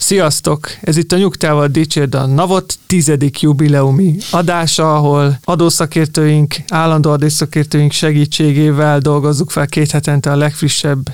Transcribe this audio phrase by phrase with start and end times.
[0.00, 0.68] Sziasztok!
[0.80, 8.98] Ez itt a Nyugtával Dicsérd a Navot tizedik jubileumi adása, ahol adószakértőink, állandó adószakértőink segítségével
[8.98, 11.12] dolgozzuk fel két hetente a legfrissebb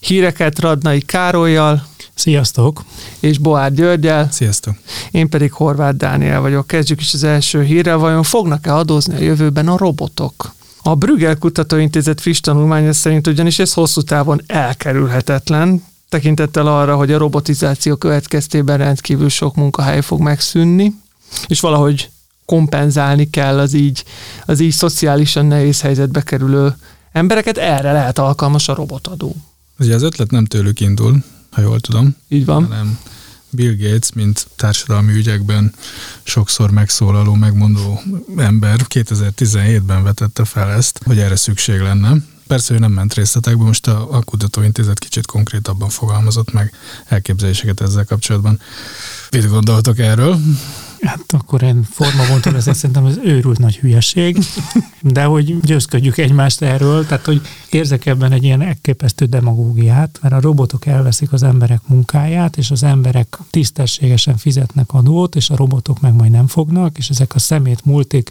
[0.00, 2.84] híreket Radnai Károlyjal Sziasztok!
[3.20, 4.28] és Boár Györgyel.
[4.30, 4.74] Sziasztok!
[5.10, 6.66] Én pedig Horváth Dániel vagyok.
[6.66, 7.96] Kezdjük is az első hírrel.
[7.96, 10.54] Vajon fognak-e adózni a jövőben a robotok?
[10.82, 17.18] A Brüggel Kutatóintézet friss tanulmánya szerint ugyanis ez hosszú távon elkerülhetetlen, tekintettel arra, hogy a
[17.18, 20.94] robotizáció következtében rendkívül sok munkahely fog megszűnni,
[21.46, 22.10] és valahogy
[22.44, 24.04] kompenzálni kell az így,
[24.46, 26.76] az így szociálisan nehéz helyzetbe kerülő
[27.12, 29.36] embereket, erre lehet alkalmas a robotadó.
[29.78, 32.62] Ugye az ötlet nem tőlük indul, ha jól tudom, Így van?
[32.62, 32.98] hanem
[33.50, 35.72] Bill Gates, mint társadalmi ügyekben
[36.22, 38.02] sokszor megszólaló, megmondó
[38.36, 42.16] ember 2017-ben vetette fel ezt, hogy erre szükség lenne.
[42.48, 46.72] Persze ő nem ment részletekbe, most a, a kutatóintézet kicsit konkrétabban fogalmazott meg
[47.04, 48.60] elképzeléseket ezzel kapcsolatban.
[49.30, 50.38] Mit gondoltok erről?
[51.00, 54.38] Hát akkor én formabontól ezért szerintem ez őrült nagy hülyeség,
[55.02, 60.40] de hogy győzködjük egymást erről, tehát hogy érzek ebben egy ilyen elképesztő demagógiát, mert a
[60.40, 66.14] robotok elveszik az emberek munkáját, és az emberek tisztességesen fizetnek adót, és a robotok meg
[66.14, 68.30] majd nem fognak, és ezek a szemét multik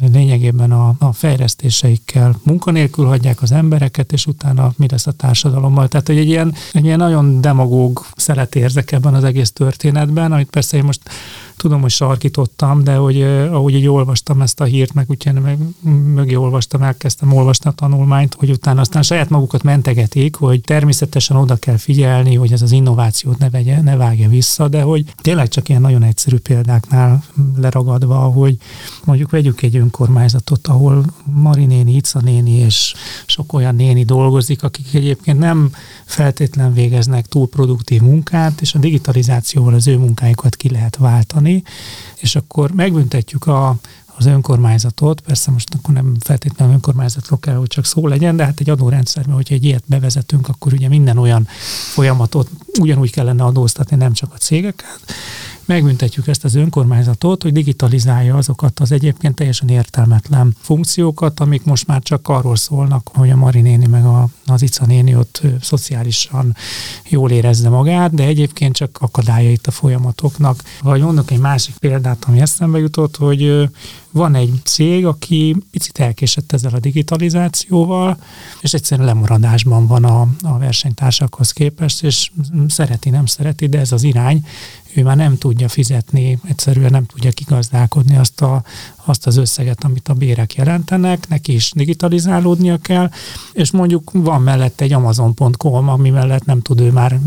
[0.00, 5.88] lényegében a, a fejlesztéseikkel munkanélkül hagyják az embereket, és utána mi lesz a társadalommal.
[5.88, 10.50] Tehát, hogy egy ilyen, egy ilyen nagyon demagóg szelet érzek ebben az egész történetben, amit
[10.50, 11.00] persze én most
[11.56, 15.58] tudom, hogy sarkítottam, de hogy ahogy így olvastam ezt a hírt, meg utána meg
[16.14, 21.56] mögé olvastam, elkezdtem olvasni a tanulmányt, hogy utána aztán saját magukat mentegetik, hogy természetesen oda
[21.56, 25.68] kell figyelni, hogy ez az innovációt ne, vegye, ne vágja vissza, de hogy tényleg csak
[25.68, 27.24] ilyen nagyon egyszerű példáknál
[27.56, 28.56] leragadva, hogy
[29.04, 32.94] mondjuk vegyük egy önkormányzatot, ahol Mari néni, Ica néni és
[33.26, 35.70] sok olyan néni dolgozik, akik egyébként nem
[36.04, 41.41] feltétlen végeznek túl produktív munkát, és a digitalizációval az ő munkájukat ki lehet váltani,
[42.16, 43.76] és akkor megbüntetjük a,
[44.16, 48.60] az önkormányzatot, persze most akkor nem feltétlenül önkormányzatról kell, hogy csak szó legyen, de hát
[48.60, 51.48] egy adórendszerben, hogyha egy ilyet bevezetünk, akkor ugye minden olyan
[51.92, 55.00] folyamatot ugyanúgy kellene adóztatni, nem csak a cégeket,
[55.64, 62.02] megbüntetjük ezt az önkormányzatot, hogy digitalizálja azokat az egyébként teljesen értelmetlen funkciókat, amik most már
[62.02, 66.56] csak arról szólnak, hogy a Mari néni meg a, az Ica néni ott szociálisan
[67.08, 70.62] jól érezze magát, de egyébként csak akadálya itt a folyamatoknak.
[70.82, 73.68] Vagy mondok egy másik példát, ami eszembe jutott, hogy
[74.12, 78.16] van egy cég, aki picit elkésett ezzel a digitalizációval,
[78.60, 82.30] és egyszerűen lemaradásban van a, a versenytársakhoz képest, és
[82.68, 84.46] szereti, nem szereti, de ez az irány,
[84.94, 88.62] ő már nem tudja fizetni, egyszerűen nem tudja kigazdálkodni azt, a,
[89.04, 93.10] azt az összeget, amit a bérek jelentenek, neki is digitalizálódnia kell,
[93.52, 97.20] és mondjuk van mellett egy amazon.com, ami mellett nem tud ő már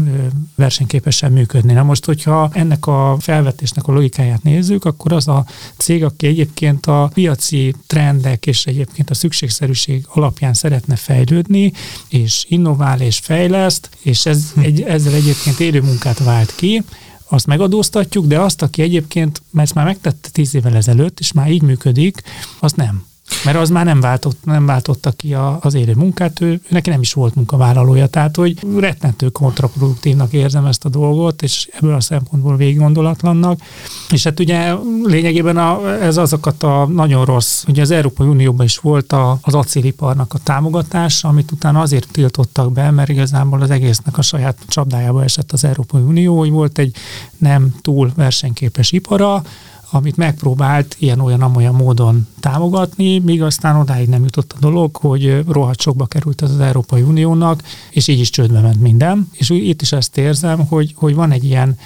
[0.56, 1.74] versenyképesen működni.
[1.74, 5.46] Na most, hogyha ennek a felvetésnek a logikáját nézzük, akkor az a
[5.78, 11.74] cég, aki egyébként a piaci trendek és egyébként a szükségszerűség alapján szeretne fejlődni,
[12.08, 16.84] és innovál és fejleszt, és ez, egy, ezzel egyébként élő munkát vált ki,
[17.30, 21.52] azt megadóztatjuk, de azt, aki egyébként, mert ezt már megtette tíz évvel ezelőtt, és már
[21.52, 22.22] így működik,
[22.60, 23.06] azt nem.
[23.46, 27.02] Mert az már nem, váltott, nem váltotta ki a, az élő munkát, ő, neki nem
[27.02, 32.56] is volt munkavállalója, tehát hogy rettentő kontraproduktívnak érzem ezt a dolgot, és ebből a szempontból
[32.56, 33.60] végiggondolatlannak.
[34.12, 38.78] És hát ugye lényegében a, ez azokat a nagyon rossz, ugye az Európai Unióban is
[38.78, 44.18] volt a, az acéliparnak a támogatása, amit utána azért tiltottak be, mert igazából az egésznek
[44.18, 46.96] a saját csapdájába esett az Európai Unió, hogy volt egy
[47.38, 49.44] nem túl versenyképes ipara,
[49.96, 56.06] amit megpróbált ilyen-olyan-amolyan módon támogatni, míg aztán odáig nem jutott a dolog, hogy rohadt sokba
[56.06, 59.30] került ez az Európai Uniónak, és így is csődbe ment minden.
[59.32, 61.78] És itt is ezt érzem, hogy, hogy van egy ilyen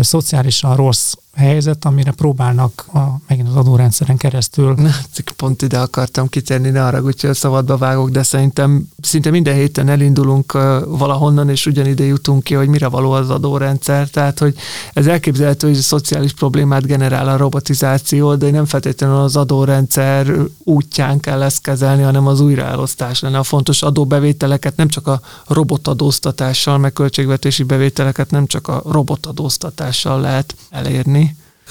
[0.00, 2.98] szociálisan rossz helyzet, amire próbálnak a,
[3.28, 4.74] megint az adórendszeren keresztül.
[4.74, 4.90] Na,
[5.36, 9.88] pont ide akartam kitérni, ne arra, hogy a szabadba vágok, de szerintem szinte minden héten
[9.88, 10.52] elindulunk
[10.86, 14.08] valahonnan, és ugyanide jutunk ki, hogy mire való az adórendszer.
[14.08, 14.54] Tehát, hogy
[14.92, 20.34] ez elképzelhető, hogy szociális problémát generál a robotizáció, de nem feltétlenül az adórendszer
[20.64, 26.78] útján kell ezt kezelni, hanem az újraelosztás lenne a fontos adóbevételeket, nem csak a robotadóztatással,
[26.78, 31.21] meg költségvetési bevételeket nem csak a robotadóztatással lehet elérni.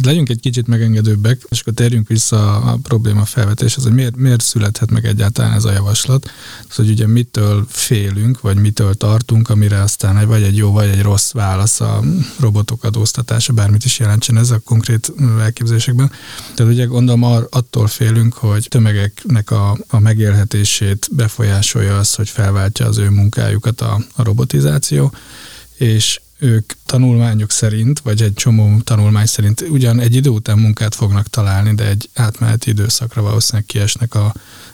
[0.01, 4.41] Hát legyünk egy kicsit megengedőbbek, és akkor térjünk vissza a probléma felvetéshez, hogy miért, miért
[4.41, 6.31] születhet meg egyáltalán ez a javaslat.
[6.69, 11.01] Az, hogy ugye mitől félünk, vagy mitől tartunk, amire aztán vagy egy jó, vagy egy
[11.01, 12.03] rossz válasz a
[12.39, 16.11] robotok adóztatása, bármit is jelentsen ez a konkrét elképzelésekben.
[16.55, 22.97] Tehát ugye gondolom attól félünk, hogy tömegeknek a, a megélhetését befolyásolja az, hogy felváltja az
[22.97, 25.13] ő munkájukat a, a robotizáció,
[25.77, 31.27] és ők tanulmányok szerint, vagy egy csomó tanulmány szerint ugyan egy idő után munkát fognak
[31.27, 34.33] találni, de egy átmeneti időszakra valószínűleg kiesnek a,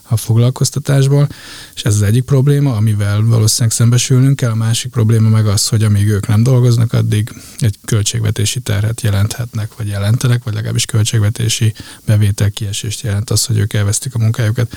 [0.10, 1.28] a foglalkoztatásból,
[1.76, 4.52] és ez az egyik probléma, amivel valószínűleg szembesülnünk kell.
[4.52, 9.72] A másik probléma meg az, hogy amíg ők nem dolgoznak, addig egy költségvetési terhet jelenthetnek,
[9.78, 11.74] vagy jelentenek, vagy legalábbis költségvetési
[12.06, 14.76] bevétel kiesést jelent az, hogy ők elvesztik a munkájukat.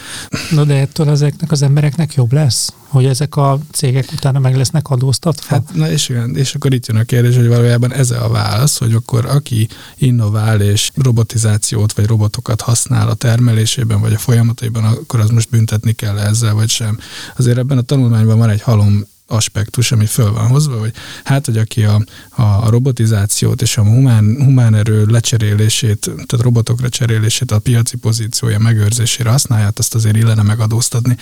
[0.50, 2.72] Na de ettől ezeknek az embereknek jobb lesz?
[2.90, 5.46] Hogy ezek a cégek utána meg lesznek adóztatva?
[5.54, 8.78] Hát, na és, igen, és akkor itt jön a kérdés, hogy valójában ez a válasz,
[8.78, 15.19] hogy akkor aki innovál és robotizációt vagy robotokat használ a termelésében vagy a folyamataiban, akkor
[15.20, 16.98] az most büntetni kell ezzel, vagy sem.
[17.36, 20.92] Azért ebben a tanulmányban van egy halom aspektus, ami föl van hozva, hogy
[21.24, 27.50] hát, hogy aki a, a robotizációt és a humán, humán erő lecserélését, tehát robotokra cserélését
[27.50, 31.16] a piaci pozíciója megőrzésére használja, azt azért illene megadóztatni.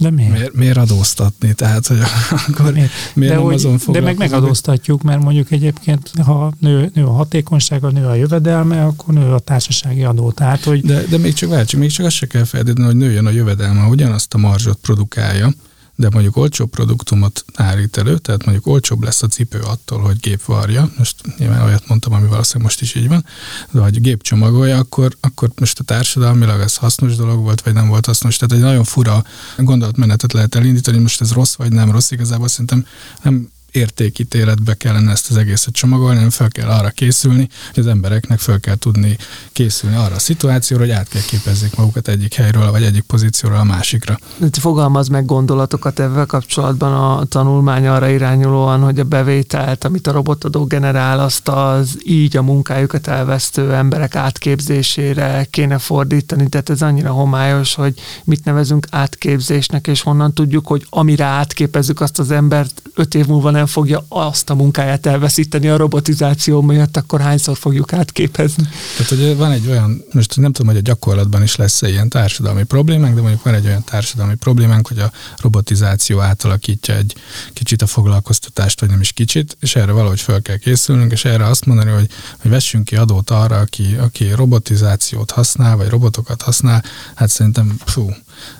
[0.00, 0.32] De miért?
[0.32, 1.52] Miért, miért adóztatni?
[1.52, 1.98] Tehát, hogy
[2.48, 6.90] akkor miért, miért de nem hogy, azon De meg megadóztatjuk, mert mondjuk egyébként, ha nő,
[6.94, 10.30] nő a hatékonysága, nő a jövedelme, akkor nő a társasági adó.
[10.30, 10.80] Tehát, hogy...
[10.80, 13.86] de, de még csak várjuk, még csak azt se kell feltétlenül, hogy nőjön a jövedelme,
[13.86, 15.52] ugyanazt a marzsot produkálja,
[16.00, 20.44] de mondjuk olcsó produktumot állít elő, tehát mondjuk olcsóbb lesz a cipő attól, hogy gép
[20.44, 23.24] varja, most nyilván olyat mondtam, ami valószínűleg most is így van,
[23.70, 27.88] de hogy gép csomagolja, akkor, akkor most a társadalmilag ez hasznos dolog volt, vagy nem
[27.88, 28.36] volt hasznos.
[28.36, 29.24] Tehát egy nagyon fura
[29.56, 32.86] gondolatmenetet lehet elindítani, most ez rossz vagy nem rossz, igazából szerintem
[33.22, 38.38] nem értékítéletbe kellene ezt az egészet csomagolni, hanem fel kell arra készülni, hogy az embereknek
[38.38, 39.16] fel kell tudni
[39.52, 43.64] készülni arra a szituációra, hogy át kell képezzék magukat egyik helyről, vagy egyik pozícióról a
[43.64, 44.18] másikra.
[44.52, 50.64] Fogalmaz meg gondolatokat ebben kapcsolatban a tanulmány arra irányulóan, hogy a bevételt, amit a robotadó
[50.64, 57.74] generál, azt az így a munkájukat elvesztő emberek átképzésére kéne fordítani, tehát ez annyira homályos,
[57.74, 57.94] hogy
[58.24, 63.50] mit nevezünk átképzésnek, és honnan tudjuk, hogy amire átképezzük azt az embert, öt év múlva
[63.60, 68.68] nem fogja azt a munkáját elveszíteni a robotizáció miatt, akkor hányszor fogjuk átképezni?
[68.96, 72.62] Tehát, hogy van egy olyan, most nem tudom, hogy a gyakorlatban is lesz-e ilyen társadalmi
[72.62, 77.14] problémánk, de mondjuk van egy olyan társadalmi problémánk, hogy a robotizáció átalakítja egy
[77.52, 81.46] kicsit a foglalkoztatást, vagy nem is kicsit, és erre valahogy fel kell készülnünk, és erre
[81.46, 82.08] azt mondani, hogy,
[82.40, 86.84] hogy vessünk ki adót arra, aki, aki robotizációt használ, vagy robotokat használ,
[87.14, 88.10] hát szerintem fú,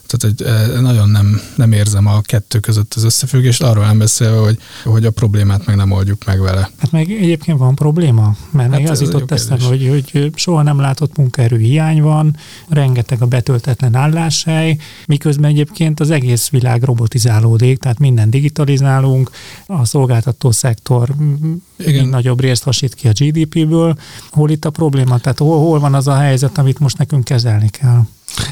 [0.06, 4.58] tehát egy, nagyon nem, nem érzem a kettő között az összefüggést, arról nem beszélve, hogy,
[4.84, 6.70] hogy a problémát meg nem oldjuk meg vele.
[6.78, 10.80] Hát meg egyébként van probléma, mert hát még az jutott eszembe, hogy, hogy soha nem
[10.80, 12.36] látott munkaerő hiány van,
[12.68, 19.30] rengeteg a betöltetlen álláshely, miközben egyébként az egész világ robotizálódik, tehát minden digitalizálunk,
[19.66, 21.14] a szolgáltató szektor
[21.76, 22.08] Igen.
[22.08, 23.96] nagyobb részt hasít ki a GDP-ből.
[24.30, 25.18] Hol itt a probléma?
[25.18, 28.02] Tehát hol, hol van az a helyzet, amit most nekünk kezelni kell?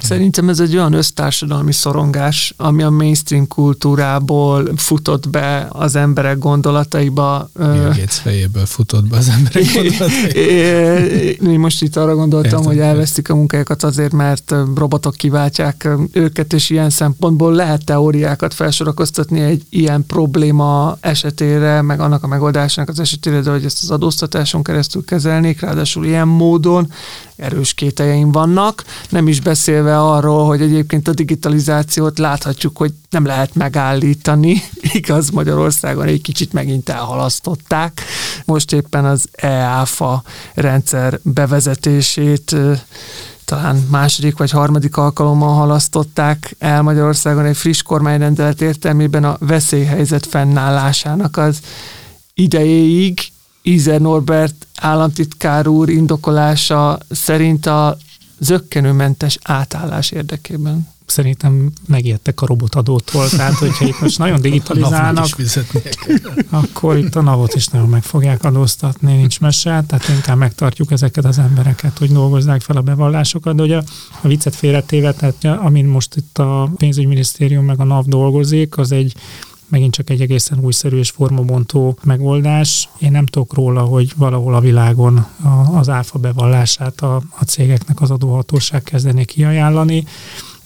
[0.03, 7.51] Szerintem ez egy olyan össztársadalmi szorongás, ami a mainstream kultúrából futott be az emberek gondolataiba.
[7.59, 11.59] Bill Gates fejéből futott be az emberek gondolataiba.
[11.59, 12.65] Most itt arra gondoltam, Értem.
[12.65, 19.41] hogy elvesztik a munkájukat azért, mert robotok kiváltják őket, és ilyen szempontból lehet teóriákat felsorakoztatni
[19.41, 24.63] egy ilyen probléma esetére, meg annak a megoldásának az esetére, de hogy ezt az adóztatáson
[24.63, 26.93] keresztül kezelnék, ráadásul ilyen módon
[27.39, 33.55] erős kételjeim vannak, nem is beszélve arról, hogy egyébként a digitalizációt láthatjuk, hogy nem lehet
[33.55, 34.63] megállítani.
[34.93, 38.03] Igaz, Magyarországon egy kicsit megint elhalasztották.
[38.45, 40.23] Most éppen az EÁFA
[40.55, 42.57] rendszer bevezetését
[43.45, 51.37] talán második vagy harmadik alkalommal halasztották el Magyarországon egy friss kormányrendelet értelmében a veszélyhelyzet fennállásának
[51.37, 51.61] az
[52.35, 53.21] idejéig,
[53.63, 57.97] Ízer Norbert államtitkár úr indokolása szerint a
[58.39, 60.89] zöggenőmentes átállás érdekében.
[61.07, 65.27] Szerintem megijedtek a robotadótól, tehát hogyha itt most nagyon digitalizálnak,
[66.51, 71.25] akkor itt a navot is nagyon meg fogják adóztatni, nincs mese, tehát inkább megtartjuk ezeket
[71.25, 73.77] az embereket, hogy dolgozzák fel a bevallásokat, de ugye
[74.23, 79.15] a, viccet félretéve, tehát amin most itt a pénzügyminisztérium meg a NAV dolgozik, az egy
[79.69, 82.89] megint csak egy egészen újszerű és formabontó megoldás.
[82.99, 85.27] Én nem tudok róla, hogy valahol a világon
[85.75, 90.05] az áfa bevallását a, a cégeknek az adóhatóság kezdené kiajánlani.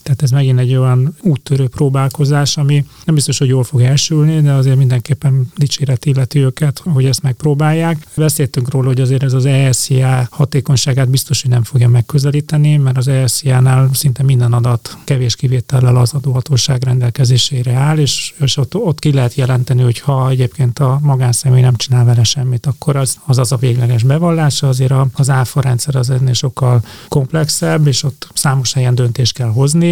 [0.03, 4.53] Tehát ez megint egy olyan úttörő próbálkozás, ami nem biztos, hogy jól fog elsülni, de
[4.53, 8.07] azért mindenképpen dicséret illeti őket, hogy ezt megpróbálják.
[8.17, 13.09] Beszéltünk róla, hogy azért ez az ESCA hatékonyságát biztos, hogy nem fogja megközelíteni, mert az
[13.09, 19.13] ESCA-nál szinte minden adat kevés kivétellel az adóhatóság rendelkezésére áll, és, és ott, ott ki
[19.13, 23.53] lehet jelenteni, hogy ha egyébként a magánszemély nem csinál vele semmit, akkor az az, az
[23.53, 28.95] a végleges bevallása, azért az áfa rendszer az ennél sokkal komplexebb, és ott számos helyen
[28.95, 29.92] döntést kell hozni,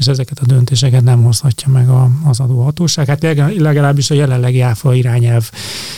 [0.00, 3.06] és ezeket a döntéseket nem hozhatja meg a, az adóhatóság.
[3.06, 3.22] Hát
[3.58, 5.50] legalábbis a jelenlegi áfa irányelv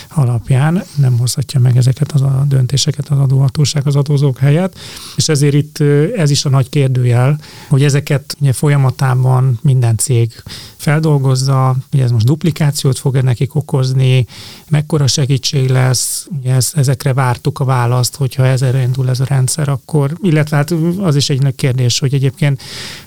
[0.08, 4.78] alapján nem hozhatja meg ezeket az a döntéseket az adóhatóság az adózók helyett,
[5.16, 5.78] és ezért itt
[6.16, 10.42] ez is a nagy kérdőjel, hogy ezeket ugye folyamatában minden cég
[10.76, 14.26] feldolgozza, ugye ez most duplikációt fog-e nekik okozni,
[14.68, 19.68] mekkora segítség lesz, ugye ez, ezekre vártuk a választ, hogyha ezerre indul ez a rendszer,
[19.68, 22.62] akkor, illetve hát az is egy nagy kérdés, hogy egyébként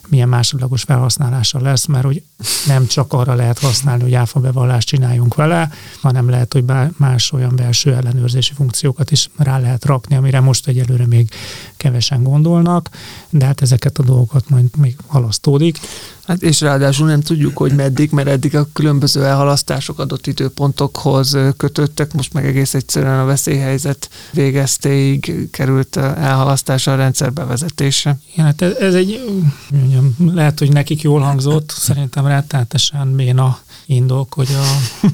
[0.10, 2.24] milyen másodlagos felhasználása lesz, mert hogy
[2.68, 5.70] nem csak arra lehet használni, hogy áfa bevallást csináljunk vele,
[6.01, 6.63] hanem lehet, hogy
[6.98, 11.30] más olyan belső ellenőrzési funkciókat is rá lehet rakni, amire most egyelőre még
[11.77, 12.89] kevesen gondolnak,
[13.38, 15.80] de hát ezeket a dolgokat majd még halasztódik.
[16.27, 22.13] Hát és ráadásul nem tudjuk, hogy meddig, mert eddig a különböző elhalasztások adott időpontokhoz kötöttek,
[22.13, 28.20] most meg egész egyszerűen a veszélyhelyzet végeztéig került elhalasztás a rendszer bevezetése.
[28.34, 34.34] Igen, hát ez, ez egy, mondjam, lehet, hogy nekik jól hangzott, szerintem rettenetesen béna indok,
[34.34, 34.63] hogy a,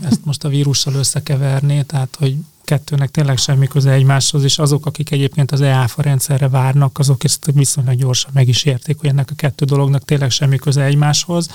[0.10, 2.36] ezt most a vírussal összekeverni, tehát hogy
[2.72, 7.46] kettőnek tényleg semmi köze egymáshoz, és azok, akik egyébként az EÁFA rendszerre várnak, azok ezt
[7.54, 11.48] viszonylag gyorsan meg is érték, hogy ennek a kettő dolognak tényleg semmi köze egymáshoz.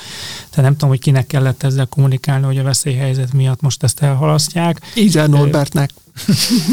[0.50, 4.80] Tehát nem tudom, hogy kinek kellett ezzel kommunikálni, hogy a veszélyhelyzet miatt most ezt elhalasztják.
[4.94, 5.90] Így Norbertnek.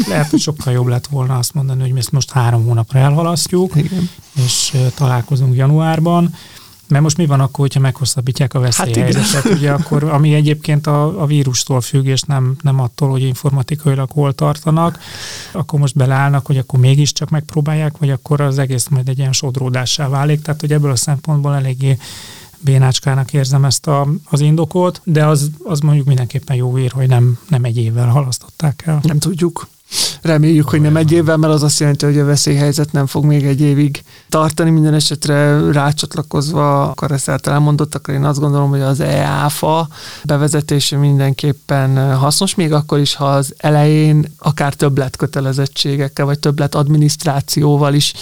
[0.08, 3.76] Lehet, hogy sokkal jobb lett volna azt mondani, hogy mi ezt most három hónapra elhalasztjuk,
[3.76, 4.10] Igen.
[4.44, 6.34] és találkozunk januárban.
[6.88, 11.22] Mert most mi van akkor, hogyha meghosszabbítják a veszélyhelyzetet, hát ugye akkor, ami egyébként a,
[11.22, 14.98] a vírustól függ, és nem, nem attól, hogy informatikailag hol tartanak,
[15.52, 20.08] akkor most beleállnak, hogy akkor mégiscsak megpróbálják, vagy akkor az egész majd egy ilyen sodródássá
[20.08, 20.42] válik.
[20.42, 21.98] Tehát, hogy ebből a szempontból eléggé
[22.60, 27.38] bénácskának érzem ezt a, az indokot, de az, az mondjuk mindenképpen jó ír, hogy nem,
[27.48, 29.00] nem egy évvel halasztották el.
[29.02, 29.66] Nem tudjuk.
[30.22, 33.44] Reméljük, hogy nem egy évvel, mert az azt jelenti, hogy a veszélyhelyzet nem fog még
[33.44, 34.70] egy évig tartani.
[34.70, 39.88] Minden esetre rácsatlakozva, akkor ezt elmondott, akkor én azt gondolom, hogy az EÁFA
[40.24, 47.94] bevezetése mindenképpen hasznos, még akkor is, ha az elején akár többlet kötelezettségekkel, vagy többlet adminisztrációval
[47.94, 48.12] is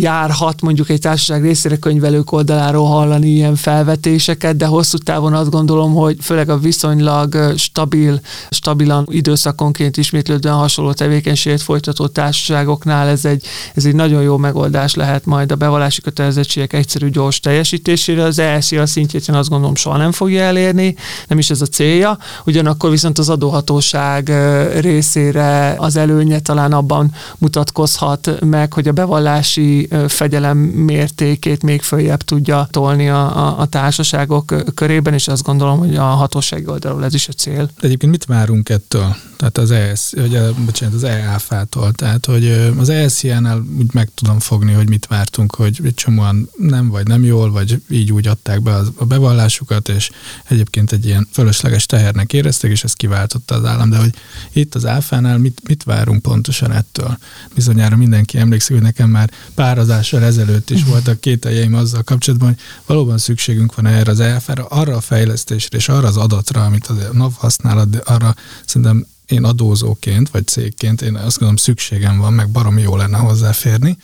[0.00, 5.94] járhat mondjuk egy társaság részére könyvelők oldaláról hallani ilyen felvetéseket, de hosszú távon azt gondolom,
[5.94, 13.84] hogy főleg a viszonylag stabil, stabilan időszakonként ismétlődően hasonló tevékenységet folytató társaságoknál ez egy, ez
[13.84, 18.22] egy nagyon jó megoldás lehet majd a bevallási kötelezettségek egyszerű gyors teljesítésére.
[18.22, 20.94] Az ESZIA szintjét én azt gondolom soha nem fogja elérni,
[21.28, 22.18] nem is ez a célja.
[22.46, 24.32] Ugyanakkor viszont az adóhatóság
[24.80, 32.68] részére az előnye talán abban mutatkozhat meg, hogy a bevallási fegyelem mértékét még följebb tudja
[32.70, 37.28] tolni a, a, a társaságok körében, és azt gondolom, hogy a hatósági oldalról ez is
[37.28, 37.64] a cél.
[37.64, 39.16] De egyébként mit várunk ettől?
[39.38, 41.92] Tehát az ES, vagy a, bocsánat, az EAF-tól.
[41.92, 46.88] Tehát, hogy az ESZ-nál úgy meg tudom fogni, hogy mit vártunk, hogy egy csomóan nem
[46.88, 50.10] vagy nem jól, vagy így úgy adták be a bevallásukat, és
[50.44, 53.90] egyébként egy ilyen fölösleges tehernek érezték, és ezt kiváltotta az állam.
[53.90, 54.14] De hogy
[54.52, 57.18] itt az áfánál mit, mit várunk pontosan ettől?
[57.54, 59.78] Bizonyára mindenki emlékszik, hogy nekem már pár
[60.12, 65.00] ezelőtt is voltak kételjeim azzal kapcsolatban, hogy valóban szükségünk van erre az EFR-ra, arra a
[65.00, 71.02] fejlesztésre és arra az adatra, amit a NAV használ, arra szerintem én adózóként, vagy cégként,
[71.02, 73.96] én azt gondolom szükségem van, meg baromi jó lenne hozzáférni,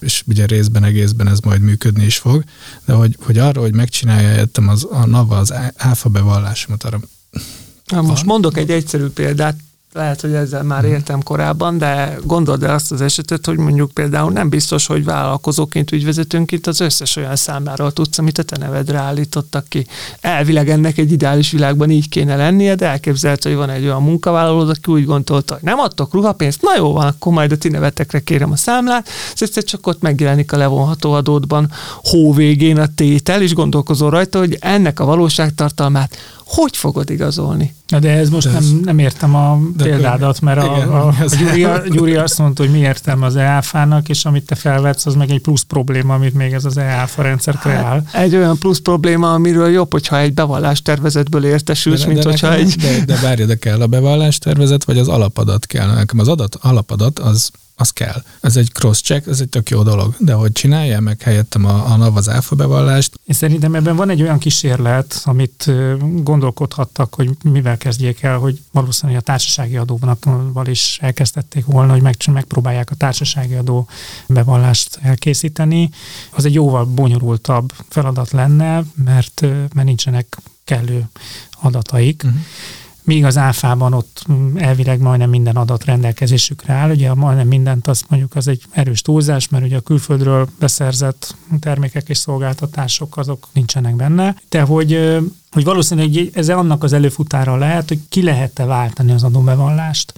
[0.00, 2.44] és ugye részben, egészben ez majd működni is fog,
[2.84, 7.00] de hogy, hogy arra, hogy megcsinálja jöttem az, a NAVA az áfa bevallásomat, arra
[7.84, 9.56] Na, most mondok egy egyszerű példát,
[9.92, 10.92] lehet, hogy ezzel már mhm.
[10.92, 15.92] értem korábban, de gondold el azt az esetet, hogy mondjuk például nem biztos, hogy vállalkozóként,
[15.92, 19.86] ügyvezetőnk itt az összes olyan számáról tudsz, amit a te nevedre állítottak ki.
[20.20, 24.68] Elvileg ennek egy ideális világban így kéne lennie, de elképzelhető, hogy van egy olyan munkavállaló,
[24.68, 28.20] aki úgy gondolta, hogy nem adtok ruhapénzt, na jó van, akkor majd a ti nevetekre
[28.20, 31.70] kérem a számlát, és egyszer csak ott megjelenik a levonható adódban
[32.02, 36.16] hó végén a tétel, és gondolkozol rajta, hogy ennek a valóságtartalmát
[36.50, 37.74] hogy fogod igazolni?
[37.86, 41.14] Na de ez most de ez, nem, nem értem a példádat, mert igen, a, a,
[41.18, 45.14] a Gyuri, Gyuri azt mondta, hogy mi értem az EAFA-nak, és amit te felvetsz, az
[45.14, 48.02] meg egy plusz probléma, amit még ez az EAFA rendszer hát, kreál.
[48.06, 52.28] Hát, egy olyan plusz probléma, amiről jobb, hogyha egy bevallás tervezetből értesülsz, de, mint de
[52.28, 52.74] hogyha egy...
[52.74, 55.94] De, de várj, de kell a bevallás tervezet, vagy az alapadat kell.
[55.94, 57.50] Nekem az adat, alapadat az
[57.80, 58.22] az kell.
[58.40, 61.96] Ez egy cross-check, ez egy tök jó dolog, de hogy csinálja meg helyettem a, a
[61.96, 63.20] NAV az áfa bevallást.
[63.26, 65.70] Én szerintem ebben van egy olyan kísérlet, amit
[66.22, 72.16] gondolkodhattak, hogy mivel kezdjék el, hogy valószínűleg a társasági adóval is elkezdették volna, hogy meg,
[72.32, 73.88] megpróbálják a társasági adó
[74.26, 75.90] bevallást elkészíteni.
[76.30, 79.40] Az egy jóval bonyolultabb feladat lenne, mert,
[79.74, 81.08] mert nincsenek kellő
[81.60, 82.22] adataik.
[82.24, 82.40] Uh-huh
[83.10, 86.90] míg az áfában ott mm, elvileg majdnem minden adat rendelkezésükre áll.
[86.90, 92.08] Ugye majdnem mindent azt mondjuk az egy erős túlzás, mert ugye a külföldről beszerzett termékek
[92.08, 95.18] és szolgáltatások azok nincsenek benne, de hogy
[95.50, 100.12] hogy valószínűleg ez annak az előfutára lehet, hogy ki lehet-e váltani az adóbevallást.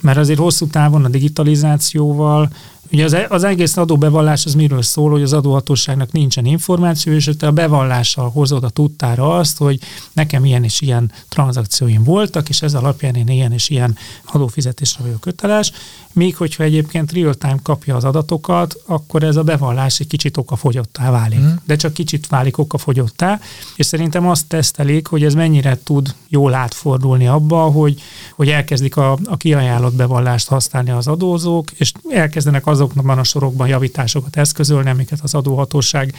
[0.00, 2.50] Mert azért hosszú távon a digitalizációval
[2.92, 7.46] Ugye az, az egész adóbevallás az miről szól, hogy az adóhatóságnak nincsen információ, és te
[7.46, 9.78] a bevallással hozod a tudtára azt, hogy
[10.12, 15.20] nekem ilyen és ilyen tranzakcióim voltak, és ez alapján én ilyen és ilyen adófizetésre vagyok
[15.20, 15.72] köteles,
[16.14, 21.38] Míg hogyha egyébként real-time kapja az adatokat, akkor ez a bevallás egy kicsit okafogyottá válik.
[21.38, 21.52] Mm.
[21.64, 23.40] De csak kicsit válik okafogyottá,
[23.76, 28.00] és szerintem azt tesztelik, hogy ez mennyire tud jól átfordulni abba, hogy,
[28.34, 34.36] hogy elkezdik a, a kiajánlott bevallást használni az adózók, és elkezdenek azokban a sorokban javításokat
[34.36, 36.14] eszközölni, amiket az adóhatóság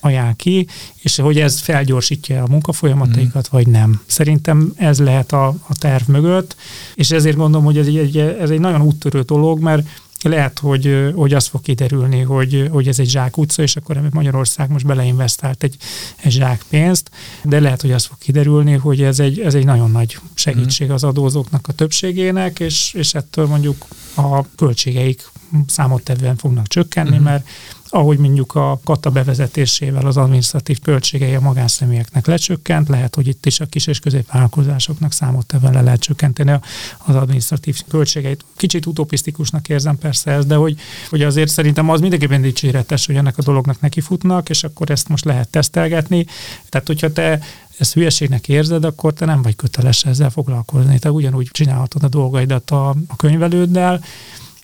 [0.00, 3.56] ajánl ki, és hogy ez felgyorsítja a munkafolyamataikat, mm.
[3.56, 4.00] vagy nem.
[4.06, 6.56] Szerintem ez lehet a, a terv mögött,
[6.94, 9.88] és ezért gondolom, hogy ez egy, ez egy nagyon úttörő dolog, mert
[10.22, 14.70] lehet, hogy, hogy az fog kiderülni, hogy, hogy ez egy zsák utca, és akkor Magyarország
[14.70, 15.76] most beleinvestált egy,
[16.16, 17.10] egy zsák pénzt,
[17.42, 21.04] de lehet, hogy az fog kiderülni, hogy ez egy, ez egy nagyon nagy segítség az
[21.04, 23.84] adózóknak a többségének, és, és ettől mondjuk
[24.14, 25.30] a költségeik
[25.66, 27.24] számottevően fognak csökkenni, uh-huh.
[27.24, 27.48] mert
[27.88, 33.60] ahogy mondjuk a kata bevezetésével az adminisztratív költségei a magánszemélyeknek lecsökkent, lehet, hogy itt is
[33.60, 36.58] a kis és középvállalkozásoknak számottevően le lehet csökkenteni
[36.98, 38.44] az adminisztratív költségeit.
[38.56, 40.78] Kicsit utopisztikusnak érzem persze ez, de hogy,
[41.10, 45.24] hogy azért szerintem az mindenképpen dicséretes, hogy ennek a dolognak nekifutnak, és akkor ezt most
[45.24, 46.26] lehet tesztelgetni.
[46.68, 47.40] Tehát, hogyha te
[47.78, 50.98] ezt hülyeségnek érzed, akkor te nem vagy köteles ezzel foglalkozni.
[50.98, 54.02] Te ugyanúgy csinálhatod a dolgaidat a, a könyvelőddel,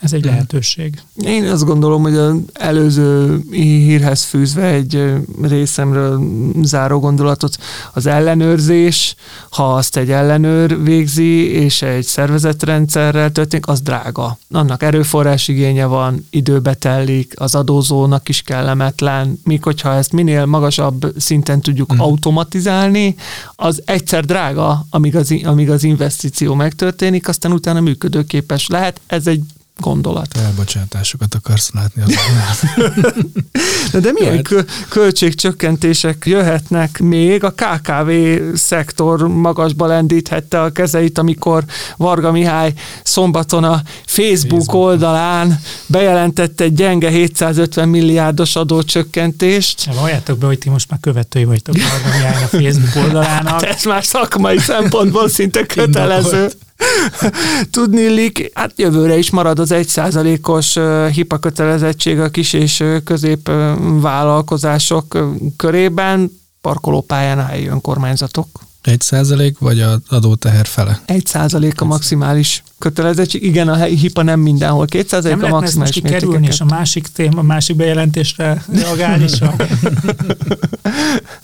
[0.03, 1.03] ez egy lehetőség.
[1.15, 6.23] Én azt gondolom, hogy az előző hírhez fűzve egy részemről
[6.63, 7.57] záró gondolatot,
[7.93, 9.15] az ellenőrzés,
[9.51, 14.39] ha azt egy ellenőr végzi, és egy szervezetrendszerrel történik, az drága.
[14.51, 21.13] Annak erőforrás igénye van, időbe tellik, az adózónak is kellemetlen, míg hogyha ezt minél magasabb
[21.17, 21.99] szinten tudjuk mm.
[21.99, 23.15] automatizálni,
[23.55, 29.01] az egyszer drága, amíg az, amíg az investíció megtörténik, aztán utána működőképes lehet.
[29.07, 29.43] Ez egy
[29.83, 30.37] gondolat.
[30.37, 32.11] Elbocsátásokat akarsz látni az
[33.93, 34.71] de, de milyen Jöhet.
[34.89, 37.45] költségcsökkentések jöhetnek még?
[37.45, 38.11] A KKV
[38.55, 41.65] szektor magasba lendíthette a kezeit, amikor
[41.97, 44.75] Varga Mihály szombaton a Facebook, Facebook.
[44.75, 49.85] oldalán bejelentette egy gyenge 750 milliárdos adócsökkentést.
[49.87, 53.49] Ja, valljátok be, hogy ti most már követői vagytok Varga Mihály a Facebook oldalának.
[53.49, 56.51] Hát ez már szakmai szempontból szinte kötelező.
[57.71, 60.75] Tudni illik, hát jövőre is marad az egy százalékos
[61.13, 63.51] hipa kötelezettség a kis és közép
[64.01, 65.19] vállalkozások
[65.57, 68.47] körében, parkolópályán a helyi önkormányzatok.
[68.83, 71.01] Egy százalék, vagy a adóteher fele?
[71.05, 73.45] Egy százalék a maximális kötelezettség.
[73.45, 74.87] Igen, a hipa nem mindenhol.
[74.87, 79.25] 200 nem a maximális Nem kerülni, és a másik téma, a másik bejelentésre reagálni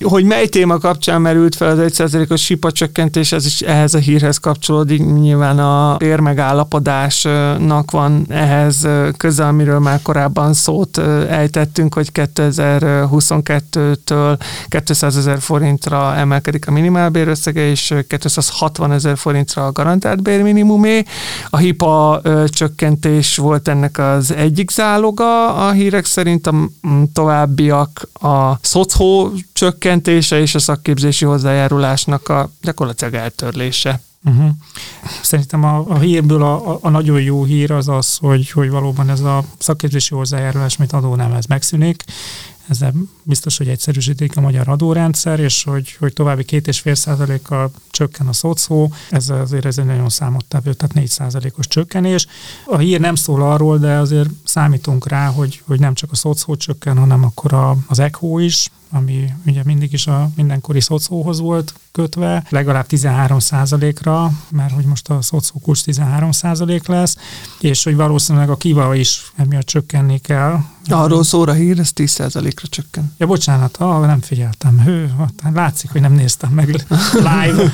[0.01, 4.39] Hogy mely téma kapcsán merült fel az 1%-os hipa csökkentés, ez is ehhez a hírhez
[4.39, 5.05] kapcsolódik.
[5.05, 10.99] Nyilván a bérmegállapodásnak van ehhez köze, amiről már korábban szót
[11.29, 20.23] ejtettünk, hogy 2022-től 200 ezer forintra emelkedik a minimálbérösszege, és 260 ezer forintra a garantált
[20.23, 21.05] bérminimumé.
[21.51, 26.55] A hipa ö, csökkentés volt ennek az egyik záloga a hírek szerint, a
[27.13, 34.01] továbbiak a szocó csökkentése és a szakképzési hozzájárulásnak a gyakorlatilag eltörlése.
[34.25, 34.51] Uh-huh.
[35.23, 39.21] Szerintem a, a hírből a, a, nagyon jó hír az az, hogy, hogy valóban ez
[39.21, 42.05] a szakképzési hozzájárulás, mint adónám, ez megszűnik
[42.69, 47.71] ezzel biztos, hogy egyszerűsítik a magyar adórendszer, és hogy, hogy további két és fél százalékkal
[47.91, 52.27] csökken a szocó, ez azért ez egy nagyon számottevő, tehát négy százalékos csökkenés.
[52.67, 56.57] A hír nem szól arról, de azért számítunk rá, hogy, hogy nem csak a szocó
[56.57, 61.75] csökken, hanem akkor a, az ECHO is, ami ugye mindig is a mindenkori szocóhoz volt
[61.93, 67.17] kötve, legalább 13% ra mert hogy most a szocó kulcs 13% lesz,
[67.61, 73.13] és hogy valószínűleg a kiva is emiatt csökkenni kell, Arról szóra hír, ez 10%-ra csökken.
[73.17, 74.81] Ja, bocsánat, ah, nem figyeltem.
[74.81, 75.15] Hő,
[75.55, 77.73] látszik, hogy nem néztem meg live.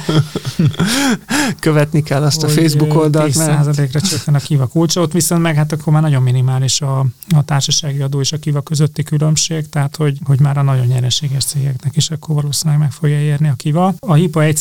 [1.60, 3.32] Követni kell azt a Facebook oldalt.
[3.34, 6.98] 10%-ra csökken a kiva kulcsa, ott viszont meg hát akkor már nagyon minimális a,
[7.36, 11.44] a társasági adó és a kiva közötti különbség, tehát hogy, hogy már a nagyon nyereséges
[11.44, 13.94] cégeknek is akkor valószínűleg meg fogja érni a kiva.
[13.98, 14.58] A hipa 1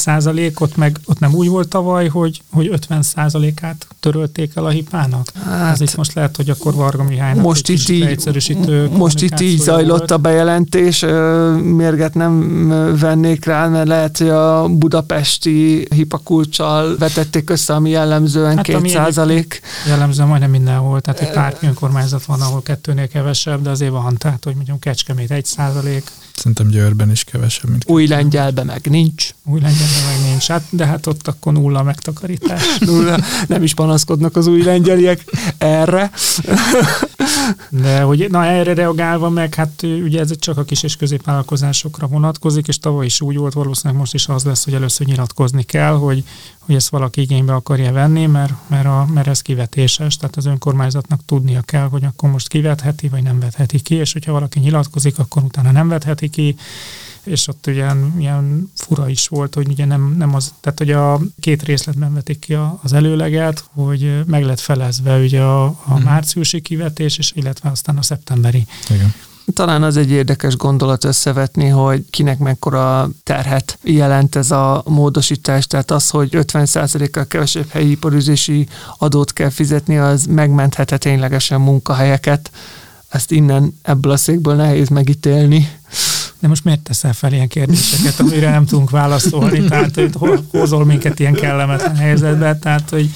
[0.59, 3.03] ott meg ott nem úgy volt tavaly, hogy, hogy 50
[3.61, 5.31] át törölték el a hipának.
[5.45, 9.39] Hát, Ez itt most lehet, hogy akkor Varga Mihálynak most itt így, erősítő Most itt
[9.39, 10.11] így zajlott volt.
[10.11, 10.99] a bejelentés,
[11.61, 12.67] mérget nem
[12.99, 19.61] vennék rá, mert lehet, hogy a budapesti hipakulcsal vetették össze, ami jellemzően hát, 2 százalék.
[19.87, 24.43] Jellemzően majdnem mindenhol, tehát egy pár önkormányzat van, ahol kettőnél kevesebb, de azért van, tehát
[24.43, 29.29] hogy mondjuk Kecskemét 1 százalék, Szerintem Győrben is kevesebb, mint Új lengyelben meg nincs.
[29.45, 32.77] Új lengyelben meg nincs, hát, de hát ott akkor nulla megtakarítás.
[32.79, 33.19] nulla.
[33.47, 35.23] Nem is panaszkodnak az új lengyeliek
[35.57, 36.11] erre.
[37.69, 42.67] de hogy na erre reagálva meg, hát ugye ez csak a kis és középvállalkozásokra vonatkozik,
[42.67, 46.23] és tavaly is úgy volt, valószínűleg most is az lesz, hogy először nyilatkozni kell, hogy
[46.65, 51.25] hogy ezt valaki igénybe akarja venni, mert, mert, a, mert ez kivetéses, tehát az önkormányzatnak
[51.25, 55.43] tudnia kell, hogy akkor most kivetheti, vagy nem vetheti ki, és hogyha valaki nyilatkozik, akkor
[55.43, 56.55] utána nem vetheti ki,
[57.23, 60.91] és ott ugye ilyen, ilyen fura is volt, hogy ugye nem, nem az, tehát hogy
[60.91, 66.03] a két részletben vetik ki az előleget, hogy meg lett felezve ugye a, a hmm.
[66.03, 68.65] márciusi kivetés, és illetve aztán a szeptemberi.
[68.89, 69.13] Igen.
[69.53, 75.91] Talán az egy érdekes gondolat összevetni, hogy kinek mekkora terhet jelent ez a módosítás, tehát
[75.91, 82.51] az, hogy 50%-kal kevesebb helyi iparüzési adót kell fizetni, az megmenthette ténylegesen munkahelyeket.
[83.13, 85.67] Ezt innen ebből a székből nehéz megítélni.
[86.43, 89.65] De most miért teszel fel ilyen kérdéseket, amire nem tudunk válaszolni?
[89.65, 93.09] Tehát, hogy hozol minket ilyen kellemetlen helyzetbe, tehát, hogy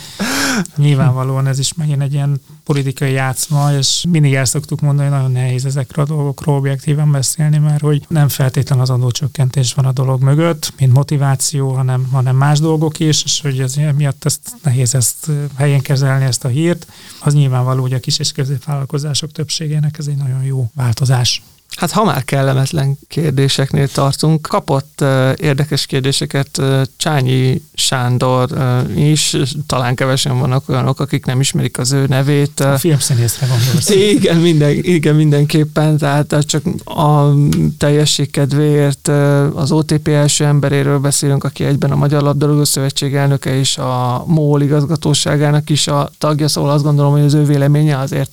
[0.75, 5.31] nyilvánvalóan ez is megint egy ilyen politikai játszma, és mindig el szoktuk mondani, hogy nagyon
[5.31, 10.21] nehéz ezekről a dolgokról objektíven beszélni, mert hogy nem feltétlen az adócsökkentés van a dolog
[10.21, 15.31] mögött, mint motiváció, hanem, hanem más dolgok is, és hogy ez miatt ezt nehéz ezt
[15.55, 16.87] helyén kezelni ezt a hírt.
[17.19, 21.41] Az nyilvánvaló, hogy a kis és középvállalkozások többségének ez egy nagyon jó változás.
[21.75, 29.35] Hát ha már kellemetlen kérdéseknél tartunk, kapott uh, érdekes kérdéseket uh, Csányi Sándor uh, is,
[29.67, 32.59] talán kevesen vannak olyanok, akik nem ismerik az ő nevét.
[32.59, 33.89] A filmszínészre gondolsz.
[34.15, 37.33] Igen, minden, igen, mindenképpen, tehát csak a
[37.77, 39.07] teljesség kedvéért
[39.53, 44.61] az OTP első emberéről beszélünk, aki egyben a Magyar Labdarúgó Szövetség elnöke és a MOL
[44.61, 48.31] igazgatóságának is a tagja, szóval azt gondolom, hogy az ő véleménye azért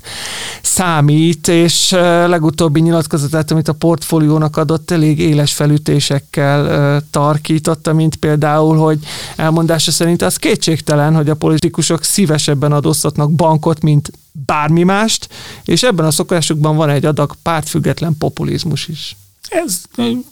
[0.62, 1.90] számít, és
[2.26, 8.98] legutóbbi nyilatkozat tehát amit a portfóliónak adott, elég éles felütésekkel tarkította, mint például, hogy
[9.36, 14.10] elmondása szerint az kétségtelen, hogy a politikusok szívesebben adóztatnak bankot, mint
[14.46, 15.28] bármi mást,
[15.64, 19.16] és ebben a szokásukban van egy adag pártfüggetlen populizmus is.
[19.48, 19.82] Ez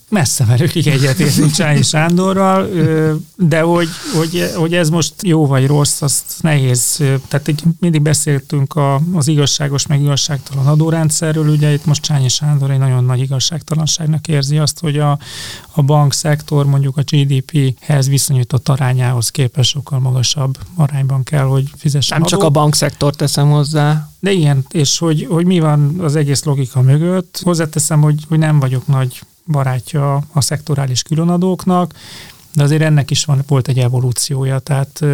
[0.09, 2.68] messze merőkig egyetértünk Csányi Sándorral,
[3.37, 6.96] de hogy, hogy, hogy ez most jó vagy rossz, azt nehéz.
[7.29, 12.70] Tehát így mindig beszéltünk a, az igazságos, meg igazságtalan adórendszerről, ugye itt most Csányi Sándor
[12.70, 15.18] egy nagyon nagy igazságtalanságnak érzi azt, hogy a,
[15.70, 22.27] a bankszektor mondjuk a GDP-hez viszonyított arányához képest sokkal magasabb arányban kell, hogy fizessen Nem
[22.27, 22.37] adó.
[22.37, 24.12] csak a bankszektor teszem hozzá.
[24.23, 27.41] De igen, és hogy, hogy mi van az egész logika mögött.
[27.45, 31.95] Hozzáteszem, hogy, hogy nem vagyok nagy barátja a szektorális különadóknak,
[32.55, 35.05] de azért ennek is van, volt egy evolúciója, tehát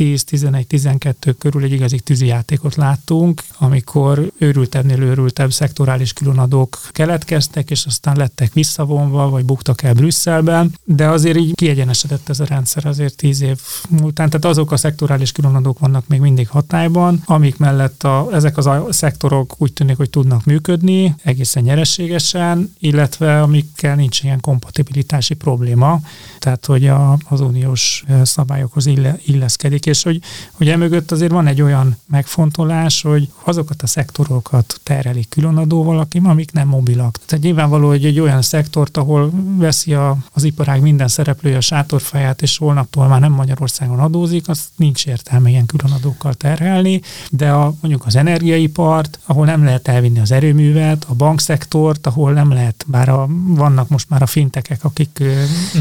[0.00, 8.52] 2010-11-12 körül egy igazi tűzijátékot láttunk, amikor őrültebbnél őrültebb szektorális különadók keletkeztek, és aztán lettek
[8.52, 13.60] visszavonva, vagy buktak el Brüsszelben, de azért így kiegyenesedett ez a rendszer azért tíz év
[13.88, 14.30] múltán.
[14.30, 18.86] Tehát azok a szektorális különadók vannak még mindig hatályban, amik mellett a, ezek az a
[18.90, 26.00] szektorok úgy tűnik, hogy tudnak működni egészen nyereségesen, illetve amikkel nincs ilyen kompatibilitási probléma,
[26.40, 30.20] tehát hogy a, az uniós szabályokhoz ille, illeszkedik, és hogy,
[30.52, 36.68] hogy emögött azért van egy olyan megfontolás, hogy azokat a szektorokat terelik különadóval, amik nem
[36.68, 37.18] mobilak.
[37.26, 42.42] Tehát nyilvánvaló, hogy egy olyan szektort, ahol veszi a, az iparág minden szereplője a sátorfáját,
[42.42, 47.00] és holnaptól már nem Magyarországon adózik, az nincs értelme ilyen különadókkal terhelni,
[47.30, 52.52] de a, mondjuk az energiaipart, ahol nem lehet elvinni az erőművet, a bankszektort, ahol nem
[52.52, 55.22] lehet, bár a, vannak most már a fintekek, akik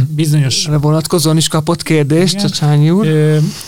[0.10, 0.49] bizonyos...
[0.82, 3.08] Vonatkozóan is kapott kérdést, Igen, Csányi úr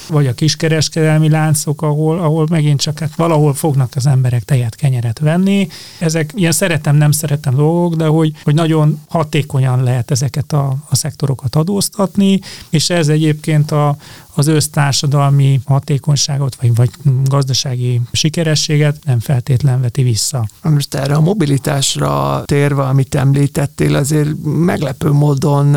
[0.10, 4.76] vagy a a kiskereskedelmi láncok, ahol, ahol megint csak hát valahol fognak az emberek tejet,
[4.76, 5.68] kenyeret venni.
[6.00, 10.96] Ezek ilyen szeretem, nem szeretem dolgok, de hogy, hogy nagyon hatékonyan lehet ezeket a, a
[10.96, 12.40] szektorokat adóztatni,
[12.70, 13.96] és ez egyébként a,
[14.36, 16.90] az össztársadalmi hatékonyságot, vagy, vagy
[17.24, 20.48] gazdasági sikerességet nem feltétlen veti vissza.
[20.62, 25.72] Most erre a mobilitásra térve, amit említettél, azért meglepő módon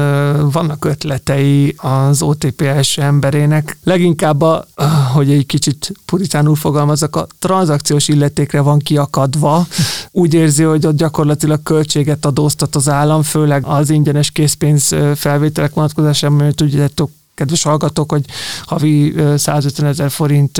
[0.50, 3.78] vannak ötletei az OTPS emberének.
[3.82, 4.66] Leginkább, a,
[5.12, 9.66] hogy egy kicsit puritánul fogalmazok, a tranzakciós illetékre van kiakadva.
[10.10, 16.36] Úgy érzi, hogy ott gyakorlatilag költséget adóztat az állam, főleg az ingyenes készpénz felvételek vonatkozásában,
[16.36, 18.24] mert tudjátok, kedves hallgatók, hogy
[18.62, 20.58] havi 150 ezer forint